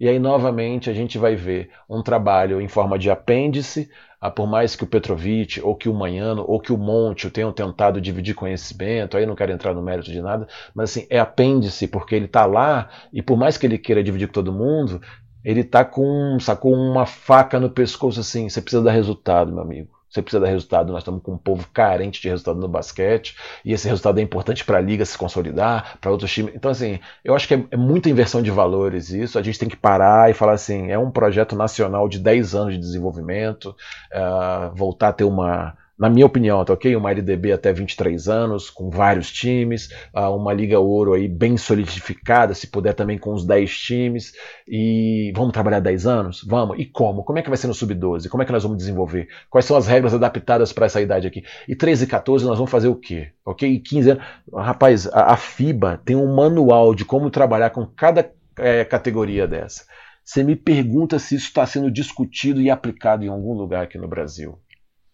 [0.00, 3.90] E aí, novamente, a gente vai ver um trabalho em forma de apêndice,
[4.20, 7.52] ah, por mais que o Petrovic, ou que o Manhano, ou que o Monte tenham
[7.52, 11.86] tentado dividir conhecimento, aí não quero entrar no mérito de nada, mas assim, é apêndice,
[11.88, 15.00] porque ele está lá, e por mais que ele queira dividir com todo mundo,
[15.44, 19.97] ele está com, sacou uma faca no pescoço assim, você precisa dar resultado, meu amigo.
[20.10, 20.92] Você precisa dar resultado.
[20.92, 23.36] Nós estamos com um povo carente de resultado no basquete.
[23.64, 26.54] E esse resultado é importante para a liga se consolidar, para outros times.
[26.54, 29.38] Então, assim, eu acho que é, é, muita inversão de valores isso.
[29.38, 32.74] A gente tem que parar e falar assim: é um projeto nacional de 10 anos
[32.74, 33.74] de desenvolvimento,
[34.12, 36.94] uh, voltar a ter uma na minha opinião, tá ok?
[36.94, 42.54] Uma LDB até 23 anos, com vários times, uh, uma Liga Ouro aí bem solidificada,
[42.54, 44.32] se puder também com uns 10 times.
[44.66, 46.44] E vamos trabalhar 10 anos?
[46.46, 46.78] Vamos.
[46.78, 47.24] E como?
[47.24, 48.28] Como é que vai ser no Sub-12?
[48.28, 49.28] Como é que nós vamos desenvolver?
[49.50, 51.42] Quais são as regras adaptadas para essa idade aqui?
[51.66, 53.32] E 13 e 14 nós vamos fazer o quê?
[53.44, 53.68] Ok?
[53.68, 54.24] E 15 anos.
[54.54, 59.84] Rapaz, a, a FIBA tem um manual de como trabalhar com cada é, categoria dessa.
[60.24, 64.06] Você me pergunta se isso está sendo discutido e aplicado em algum lugar aqui no
[64.06, 64.58] Brasil.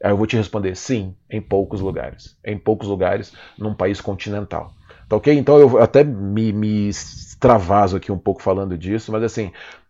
[0.05, 2.37] Aí eu vou te responder sim, em poucos lugares.
[2.45, 4.71] Em poucos lugares, num país continental.
[5.09, 5.35] Tá ok?
[5.35, 9.47] Então eu até me, me extravaso aqui um pouco falando disso, mas assim,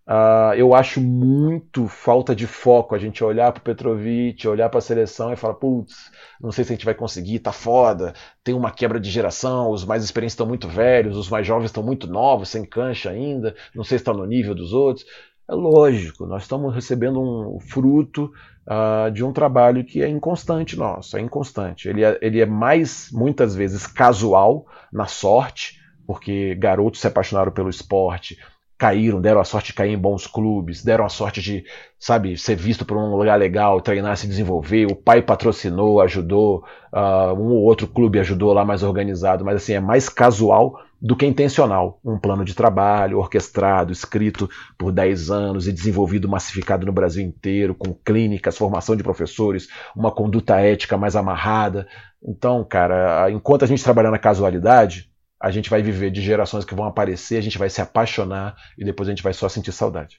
[0.06, 4.78] uh, eu acho muito falta de foco a gente olhar para o Petrovic, olhar para
[4.78, 8.54] a seleção e falar, putz, não sei se a gente vai conseguir, tá foda, tem
[8.54, 12.06] uma quebra de geração, os mais experientes estão muito velhos, os mais jovens estão muito
[12.06, 15.04] novos, sem cancha ainda, não sei se está no nível dos outros.
[15.50, 18.32] É lógico, nós estamos recebendo um fruto
[18.66, 21.88] uh, de um trabalho que é inconstante nosso, é inconstante.
[21.88, 27.70] Ele é, ele é mais, muitas vezes, casual, na sorte, porque garotos se apaixonaram pelo
[27.70, 28.38] esporte,
[28.84, 31.64] caíram, deram a sorte de cair em bons clubes, deram a sorte de,
[31.98, 34.84] sabe, ser visto por um lugar legal, treinar, se desenvolver.
[34.84, 36.62] O pai patrocinou, ajudou,
[36.92, 41.16] uh, um ou outro clube ajudou lá mais organizado, mas assim, é mais casual do
[41.16, 41.98] que intencional.
[42.04, 47.74] Um plano de trabalho orquestrado, escrito por 10 anos e desenvolvido, massificado no Brasil inteiro,
[47.74, 49.66] com clínicas, formação de professores,
[49.96, 51.88] uma conduta ética mais amarrada.
[52.22, 55.10] Então, cara, enquanto a gente trabalhar na casualidade,
[55.44, 58.84] a gente vai viver de gerações que vão aparecer, a gente vai se apaixonar e
[58.84, 60.18] depois a gente vai só sentir saudade.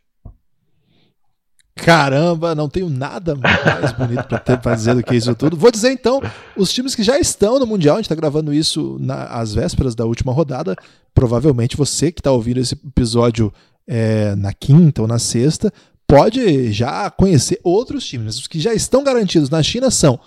[1.75, 5.57] Caramba, não tenho nada mais bonito para ter pra dizer do que isso tudo.
[5.57, 6.21] Vou dizer então
[6.55, 7.95] os times que já estão no Mundial.
[7.95, 10.75] A gente está gravando isso na, às vésperas da última rodada.
[11.11, 13.51] Provavelmente você que está ouvindo esse episódio
[13.87, 15.73] é, na quinta ou na sexta
[16.07, 18.37] pode já conhecer outros times.
[18.37, 20.19] Os que já estão garantidos na China são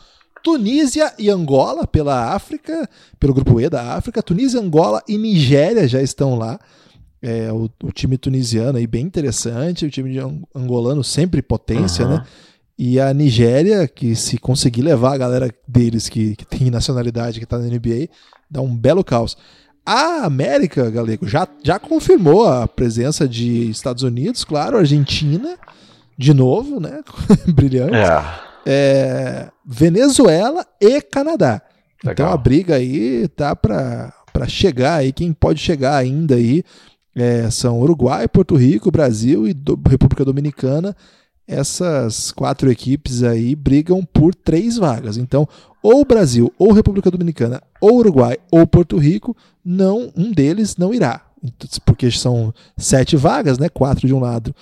[0.48, 2.88] Tunísia e Angola pela África,
[3.20, 4.22] pelo grupo E da África.
[4.22, 6.58] Tunísia, Angola e Nigéria já estão lá.
[7.20, 10.18] É, o, o, time tunisiano aí bem interessante, o time
[10.54, 12.12] angolano sempre potência, uhum.
[12.12, 12.24] né?
[12.78, 17.46] E a Nigéria, que se conseguir levar a galera deles que, que tem nacionalidade, que
[17.46, 18.08] tá na NBA,
[18.50, 19.36] dá um belo caos.
[19.84, 25.58] A América, Galego, já, já confirmou a presença de Estados Unidos, claro, Argentina,
[26.16, 27.02] de novo, né?
[27.52, 27.96] Brilhante.
[27.96, 28.47] É.
[28.70, 31.62] É, Venezuela e Canadá.
[32.04, 32.12] Legal.
[32.12, 34.12] Então a briga aí tá para
[34.46, 36.62] chegar aí, quem pode chegar ainda aí
[37.16, 40.94] é, são Uruguai, Porto Rico, Brasil e do, República Dominicana.
[41.46, 45.16] Essas quatro equipes aí brigam por três vagas.
[45.16, 45.48] Então,
[45.82, 51.22] ou Brasil, ou República Dominicana, ou Uruguai, ou Porto Rico, não um deles não irá.
[51.86, 53.68] Porque são sete vagas, né?
[53.68, 54.54] Quatro de um lado,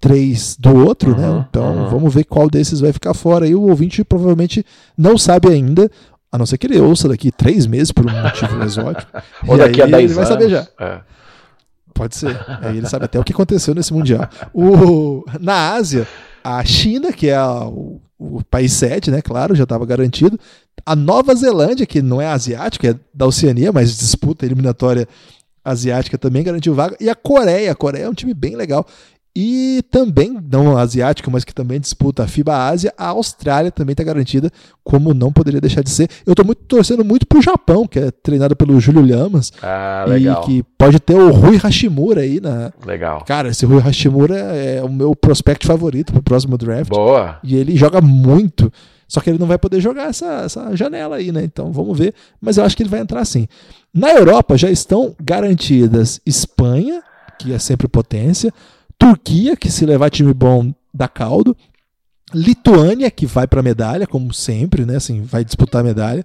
[0.00, 1.28] três do outro, né?
[1.28, 1.46] uhum, né?
[1.48, 1.88] Então, uhum.
[1.88, 3.46] vamos ver qual desses vai ficar fora.
[3.46, 4.64] E o ouvinte provavelmente
[4.96, 5.90] não sabe ainda,
[6.30, 9.10] a não ser que ele ouça daqui três meses por um motivo exótico.
[9.46, 10.16] Ou daqui a dez ele anos.
[10.16, 10.66] vai saber já.
[10.78, 11.00] É.
[11.94, 12.38] Pode ser.
[12.62, 14.28] Aí ele sabe até o que aconteceu nesse Mundial.
[14.54, 16.06] O, na Ásia,
[16.44, 19.20] a China, que é a, o, o, país 7, né?
[19.20, 20.38] Claro, já estava garantido.
[20.86, 25.08] A Nova Zelândia, que não é asiática, é da Oceania, mas disputa eliminatória
[25.64, 26.96] asiática também garantiu vaga.
[27.00, 27.72] E a Coreia.
[27.72, 28.86] A Coreia é um time bem legal.
[29.36, 34.02] E também, não asiático, mas que também disputa a FIBA Ásia, a Austrália também está
[34.02, 34.50] garantida,
[34.82, 36.10] como não poderia deixar de ser.
[36.26, 39.52] Eu estou muito, torcendo muito para o Japão, que é treinado pelo Júlio Lamas.
[39.62, 40.42] Ah, legal.
[40.42, 42.72] E que pode ter o Rui Hashimura aí na.
[42.84, 43.22] Legal.
[43.24, 46.88] Cara, esse Rui Hashimura é o meu prospect favorito para o próximo draft.
[46.90, 47.38] Boa.
[47.44, 48.72] E ele joga muito.
[49.06, 51.42] Só que ele não vai poder jogar essa, essa janela aí, né?
[51.42, 52.12] Então vamos ver.
[52.40, 53.48] Mas eu acho que ele vai entrar sim.
[53.94, 57.02] Na Europa já estão garantidas Espanha,
[57.38, 58.52] que é sempre potência.
[58.98, 61.56] Turquia, que se levar time bom dá caldo.
[62.34, 64.96] Lituânia, que vai para medalha, como sempre, né?
[64.96, 66.24] Assim, vai disputar a medalha.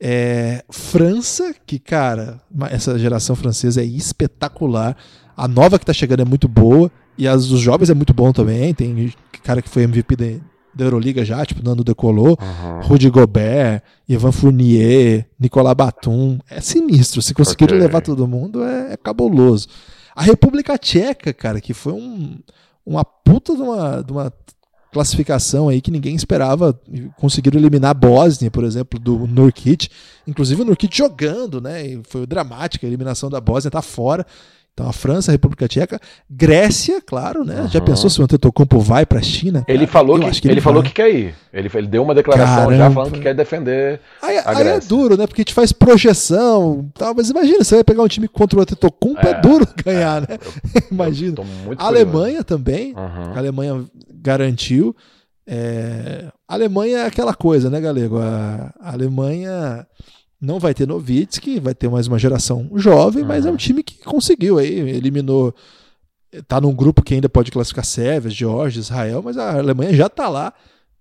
[0.00, 2.40] É, França, que, cara,
[2.70, 4.96] essa geração francesa é espetacular.
[5.36, 6.90] A nova que tá chegando é muito boa.
[7.16, 8.74] E as dos jovens é muito bom também.
[8.74, 10.26] Tem cara que foi MVP da,
[10.74, 12.80] da Euroliga já, tipo Nando Decolou, uhum.
[12.82, 16.38] Rudy Gobert, Ivan Fournier, Nicolas Batum.
[16.50, 17.22] É sinistro.
[17.22, 17.86] Se conseguirem okay.
[17.86, 19.68] levar todo mundo, é, é cabuloso.
[20.14, 22.38] A República Tcheca, cara, que foi um,
[22.84, 24.32] uma puta de uma, de uma
[24.92, 26.78] classificação aí que ninguém esperava.
[27.16, 29.88] Conseguiram eliminar a Bósnia, por exemplo, do Nurkic.
[30.26, 31.86] Inclusive o Nurkic jogando, né?
[31.86, 34.26] E foi dramática a eliminação da Bósnia, tá fora.
[34.74, 36.00] Então a França, a República Tcheca,
[36.30, 37.60] Grécia, claro, né?
[37.60, 37.68] Uhum.
[37.68, 39.62] Já pensou se o Antetokounmpo vai para a China?
[39.68, 41.34] Ele falou que, que, ele, ele falou que quer ir.
[41.52, 42.76] Ele, ele deu uma declaração Caramba.
[42.76, 44.00] já falando que quer defender.
[44.22, 45.26] Aí, aí é duro, né?
[45.26, 48.62] Porque a gente faz projeção, tal, mas imagina, você vai pegar um time contra o
[48.62, 50.38] Antetokounmpo, é, é duro ganhar, é, né?
[50.90, 51.36] imagina.
[51.76, 52.94] a Alemanha também.
[52.94, 53.34] Uhum.
[53.34, 54.96] A Alemanha garantiu.
[55.46, 58.18] É, a Alemanha é aquela coisa, né, Galego?
[58.18, 59.86] A, a Alemanha
[60.42, 63.28] não vai ter Novitsky, vai ter mais uma geração jovem, uhum.
[63.28, 65.54] mas é um time que conseguiu aí, eliminou.
[66.48, 70.28] Tá num grupo que ainda pode classificar Sérvia, Geórgia, Israel, mas a Alemanha já tá
[70.28, 70.52] lá.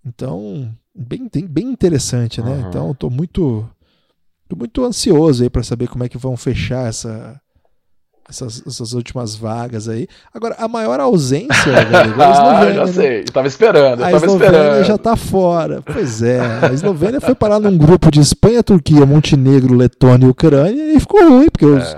[0.06, 2.52] Então, bem, bem interessante, né?
[2.52, 2.70] Uhum.
[2.70, 3.68] Então, tô muito,
[4.48, 7.42] tô muito ansioso aí para saber como é que vão fechar essa,
[8.32, 10.08] essas, essas últimas vagas aí.
[10.34, 12.94] Agora, a maior ausência, velho, a Eslovênia, ah, já né?
[12.94, 14.84] sei, eu tava esperando, a tava Eslovênia esperando.
[14.86, 15.82] já tá fora.
[15.82, 20.94] Pois é, a Eslovênia foi parar num grupo de Espanha, Turquia, Montenegro, Letônia e Ucrânia
[20.94, 21.68] e ficou ruim, porque é.
[21.68, 21.98] os,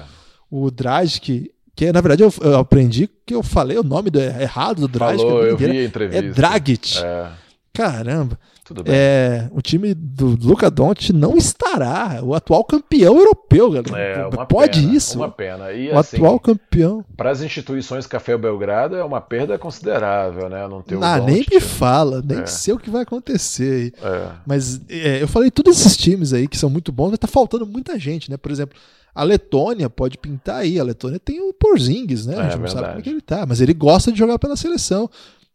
[0.49, 4.81] o Dragic, que na verdade eu, eu, aprendi que eu falei o nome do, errado
[4.81, 5.23] do Dragic.
[5.23, 6.25] Falou, eu vi a entrevista.
[6.25, 6.97] É Dragic.
[7.03, 7.27] É.
[7.71, 8.37] Caramba.
[8.63, 8.93] Tudo bem.
[8.95, 12.21] É, o time do Luca Doncic não estará.
[12.23, 14.29] O atual campeão europeu, galera.
[14.29, 15.17] É, Pode pena, isso?
[15.17, 15.71] Uma pena.
[15.73, 17.03] E, o assim, atual campeão.
[17.17, 20.65] Para as instituições Café Belgrado é uma perda considerável, né?
[20.67, 22.45] Não ter o ah, nem me fala, nem é.
[22.45, 23.93] sei o que vai acontecer.
[24.01, 24.29] É.
[24.45, 27.65] Mas é, eu falei todos esses times aí que são muito bons, mas tá faltando
[27.65, 28.37] muita gente, né?
[28.37, 28.77] Por exemplo,
[29.13, 30.79] a Letônia pode pintar aí.
[30.79, 32.37] A Letônia tem o Porzingis, né?
[32.37, 34.55] a gente não sabe como é que ele tá, mas ele gosta de jogar pela
[34.55, 35.09] seleção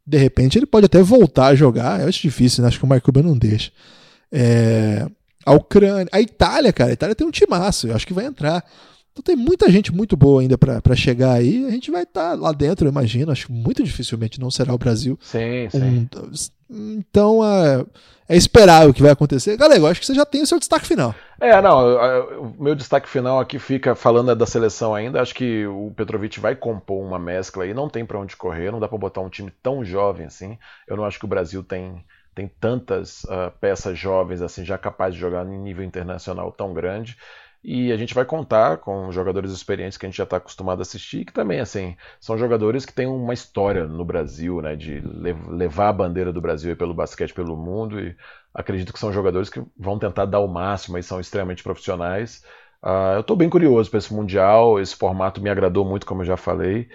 [0.08, 2.00] de repente ele pode até voltar a jogar.
[2.00, 2.68] Eu acho difícil, né?
[2.68, 3.70] acho que o Marco Rubio não deixa.
[4.32, 5.06] É,
[5.44, 8.64] a Ucrânia, a Itália, cara, a Itália tem um timaço, eu acho que vai entrar.
[9.18, 11.66] Então tem muita gente muito boa ainda para chegar aí.
[11.66, 13.32] A gente vai estar tá lá dentro, eu imagino.
[13.32, 15.18] Acho que muito dificilmente não será o Brasil.
[15.20, 16.08] Sim, sim.
[16.70, 17.84] Um, então é,
[18.28, 19.56] é esperar o que vai acontecer.
[19.56, 21.12] Galera, eu acho que você já tem o seu destaque final.
[21.40, 21.96] É, não,
[22.42, 25.20] o meu destaque final aqui fica falando da seleção ainda.
[25.20, 28.78] Acho que o Petrovic vai compor uma mescla aí, não tem para onde correr, não
[28.78, 30.56] dá para botar um time tão jovem assim.
[30.86, 32.04] Eu não acho que o Brasil tem,
[32.36, 37.16] tem tantas uh, peças jovens assim já capazes de jogar em nível internacional tão grande.
[37.70, 40.82] E a gente vai contar com jogadores experientes que a gente já está acostumado a
[40.82, 45.90] assistir, que também assim são jogadores que têm uma história no Brasil, né, de levar
[45.90, 48.00] a bandeira do Brasil pelo basquete pelo mundo.
[48.00, 48.16] E
[48.54, 52.42] acredito que são jogadores que vão tentar dar o máximo e são extremamente profissionais.
[52.82, 56.26] Uh, eu estou bem curioso para esse Mundial, esse formato me agradou muito, como eu
[56.26, 56.88] já falei.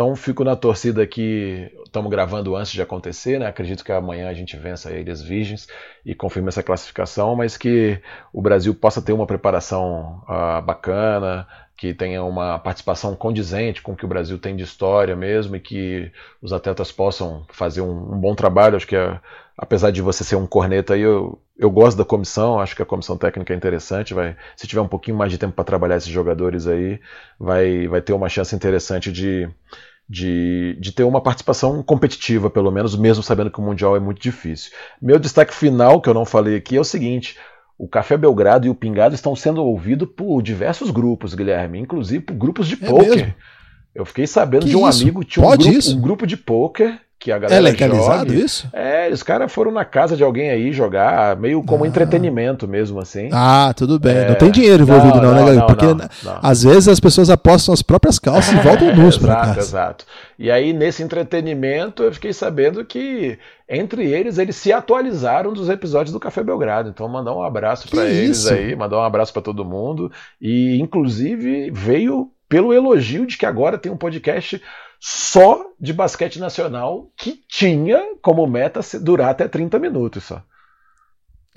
[0.00, 3.46] Então fico na torcida que estamos gravando antes de acontecer, né?
[3.46, 5.68] Acredito que amanhã a gente vença Ilhas Virgens
[6.06, 8.00] e confirme essa classificação, mas que
[8.32, 11.46] o Brasil possa ter uma preparação uh, bacana,
[11.76, 15.60] que tenha uma participação condizente com o que o Brasil tem de história mesmo e
[15.60, 18.76] que os atletas possam fazer um, um bom trabalho.
[18.76, 19.20] Acho que é
[19.60, 22.86] apesar de você ser um corneta aí, eu, eu gosto da comissão, acho que a
[22.86, 26.08] comissão técnica é interessante, vai, se tiver um pouquinho mais de tempo para trabalhar esses
[26.08, 26.98] jogadores aí,
[27.38, 29.46] vai, vai ter uma chance interessante de,
[30.10, 34.20] de, de ter uma participação competitiva, pelo menos, mesmo sabendo que o Mundial é muito
[34.20, 34.72] difícil.
[35.00, 37.38] Meu destaque final, que eu não falei aqui, é o seguinte,
[37.78, 42.34] o Café Belgrado e o Pingado estão sendo ouvidos por diversos grupos, Guilherme, inclusive por
[42.34, 43.36] grupos de é pôquer.
[43.94, 45.02] Eu fiquei sabendo que de um isso?
[45.02, 48.44] amigo, tinha um grupo, um grupo de pôquer que a galera É legalizado jogue.
[48.44, 48.66] isso?
[48.72, 51.86] É, os caras foram na casa de alguém aí jogar, meio como ah.
[51.86, 53.28] entretenimento mesmo, assim.
[53.30, 54.16] Ah, tudo bem.
[54.16, 54.28] É...
[54.30, 55.66] Não tem dinheiro envolvido não, não, não né, galera?
[55.66, 59.60] Porque não, às vezes as pessoas apostam as próprias calças e voltam nus pra casa.
[59.60, 60.04] Exato, exato.
[60.38, 66.14] E aí, nesse entretenimento, eu fiquei sabendo que, entre eles, eles se atualizaram dos episódios
[66.14, 66.88] do Café Belgrado.
[66.88, 70.10] Então, mandar um abraço para eles aí, mandar um abraço para todo mundo.
[70.40, 74.60] E, inclusive, veio pelo elogio de que agora tem um podcast
[75.00, 80.42] só de basquete nacional que tinha como meta durar até 30 minutos só.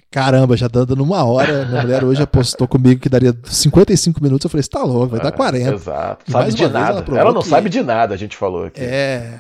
[0.10, 1.66] Caramba, já dando numa hora.
[1.66, 4.46] Minha mulher hoje apostou comigo que daria 55 minutos.
[4.46, 5.74] Eu falei, você tá louco, vai é, dar 40.
[5.74, 6.32] Exato.
[6.32, 7.04] Sabe de nada.
[7.08, 7.48] Ela, ela não que...
[7.48, 8.80] sabe de nada, a gente falou aqui.
[8.80, 9.40] É.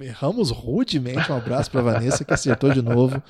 [0.00, 1.30] Erramos rudemente.
[1.30, 3.22] Um abraço pra Vanessa que acertou de novo.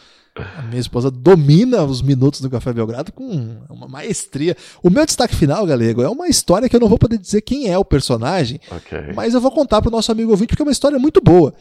[0.42, 4.56] A minha esposa domina os minutos do Café Belgrado com uma maestria.
[4.82, 7.68] O meu destaque final, Galego, é uma história que eu não vou poder dizer quem
[7.68, 9.12] é o personagem, okay.
[9.14, 11.54] mas eu vou contar para o nosso amigo ouvinte porque é uma história muito boa.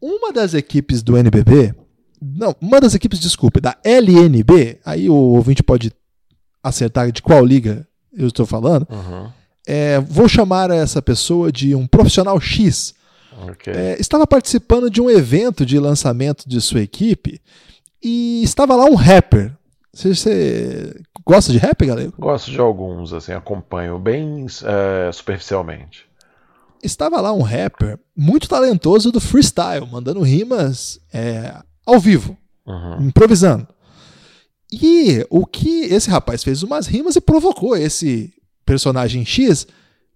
[0.00, 1.74] Uma das equipes do NBB,
[2.20, 5.92] não, uma das equipes, desculpe, da LNB, aí o ouvinte pode
[6.62, 8.86] acertar de qual liga eu estou falando.
[8.90, 9.30] Uhum.
[9.66, 12.94] É, vou chamar essa pessoa de um profissional X.
[13.50, 13.72] Okay.
[13.72, 17.40] É, estava participando de um evento de lançamento de sua equipe
[18.02, 19.52] e estava lá um rapper.
[19.92, 22.12] Você, você gosta de rap, galera?
[22.18, 26.06] Gosto de alguns, assim, acompanho bem é, superficialmente.
[26.82, 32.36] Estava lá um rapper muito talentoso do freestyle, mandando rimas é, ao vivo,
[32.66, 33.08] uhum.
[33.08, 33.66] improvisando.
[34.70, 38.32] E o que esse rapaz fez umas rimas e provocou esse
[38.64, 39.66] personagem X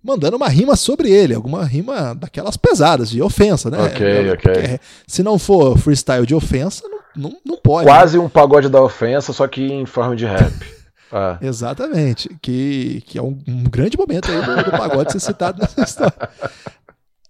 [0.02, 3.78] mandando uma rima sobre ele, alguma rima daquelas pesadas, de ofensa, né?
[3.80, 4.80] Ok, ok.
[5.06, 6.86] Se não for freestyle de ofensa,
[7.16, 7.86] não não, pode.
[7.86, 8.24] Quase né?
[8.24, 10.52] um pagode da ofensa, só que em forma de rap.
[11.10, 11.38] Ah.
[11.42, 12.28] Exatamente.
[12.40, 16.14] Que, que é um, um grande momento aí do, do, pagode ser citado nessa história.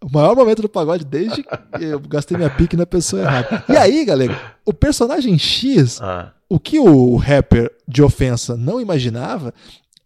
[0.03, 1.49] O maior momento do pagode desde que
[1.81, 3.65] eu gastei minha pique na pessoa errada.
[3.69, 9.55] E aí, galera, O personagem X, Ah, o que o rapper de ofensa não imaginava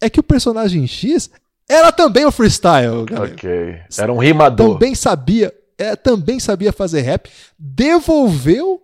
[0.01, 1.31] é que o personagem X
[1.68, 3.33] era também o freestyle, galera.
[3.33, 3.79] ok.
[3.99, 4.74] Era um rimador.
[4.74, 8.81] Também sabia, é, também sabia fazer rap, devolveu.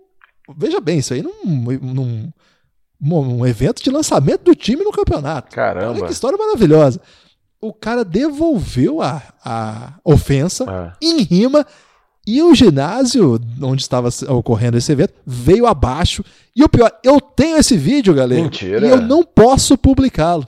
[0.57, 2.33] Veja bem, isso aí num, num,
[3.01, 5.49] num evento de lançamento do time no campeonato.
[5.49, 6.07] Olha Caramba.
[6.07, 7.01] que história maravilhosa.
[7.61, 11.65] O cara devolveu a, a ofensa Ah, em rima
[12.27, 16.25] e o ginásio onde estava ocorrendo esse evento veio abaixo.
[16.55, 18.43] E o pior, eu tenho esse vídeo, galera.
[18.43, 18.87] Mentira.
[18.87, 20.47] E eu não posso publicá-lo.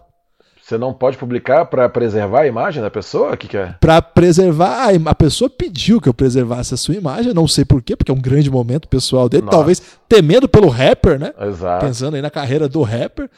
[0.65, 3.35] Você não pode publicar pra preservar a imagem da pessoa?
[3.35, 3.75] O que, que é?
[3.79, 7.95] Pra preservar, a a pessoa pediu que eu preservasse a sua imagem, não sei porquê,
[7.95, 9.59] porque é um grande momento pessoal dele, Nossa.
[9.59, 11.35] talvez temendo pelo rapper, né?
[11.39, 11.85] Exato.
[11.85, 13.29] Pensando aí na carreira do rapper.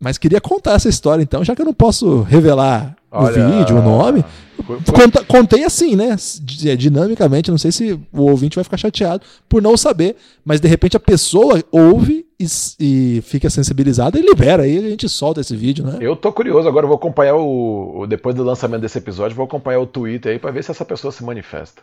[0.00, 3.76] Mas queria contar essa história então, já que eu não posso revelar Olha, o vídeo,
[3.76, 4.24] o nome.
[4.66, 6.16] Foi- foi- Conta- contei assim, né?
[6.42, 10.68] di- Dinamicamente, não sei se o ouvinte vai ficar chateado por não saber, mas de
[10.68, 12.46] repente a pessoa ouve e,
[12.78, 15.98] e fica sensibilizada e libera aí, a gente solta esse vídeo, né?
[16.00, 18.06] Eu tô curioso, agora eu vou acompanhar o.
[18.08, 21.12] Depois do lançamento desse episódio, vou acompanhar o Twitter aí pra ver se essa pessoa
[21.12, 21.82] se manifesta.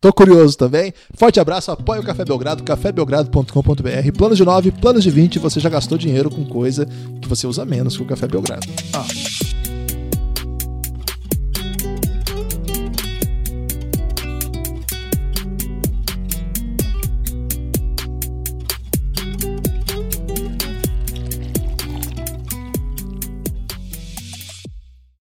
[0.00, 0.92] Tô curioso também.
[1.14, 4.12] Forte abraço, apoia o Café Belgrado, cafébelgrado.com.br.
[4.16, 6.86] Planos de 9, planos de 20, você já gastou dinheiro com coisa
[7.20, 8.66] que você usa menos que o Café Belgrado.
[8.92, 9.35] Ah.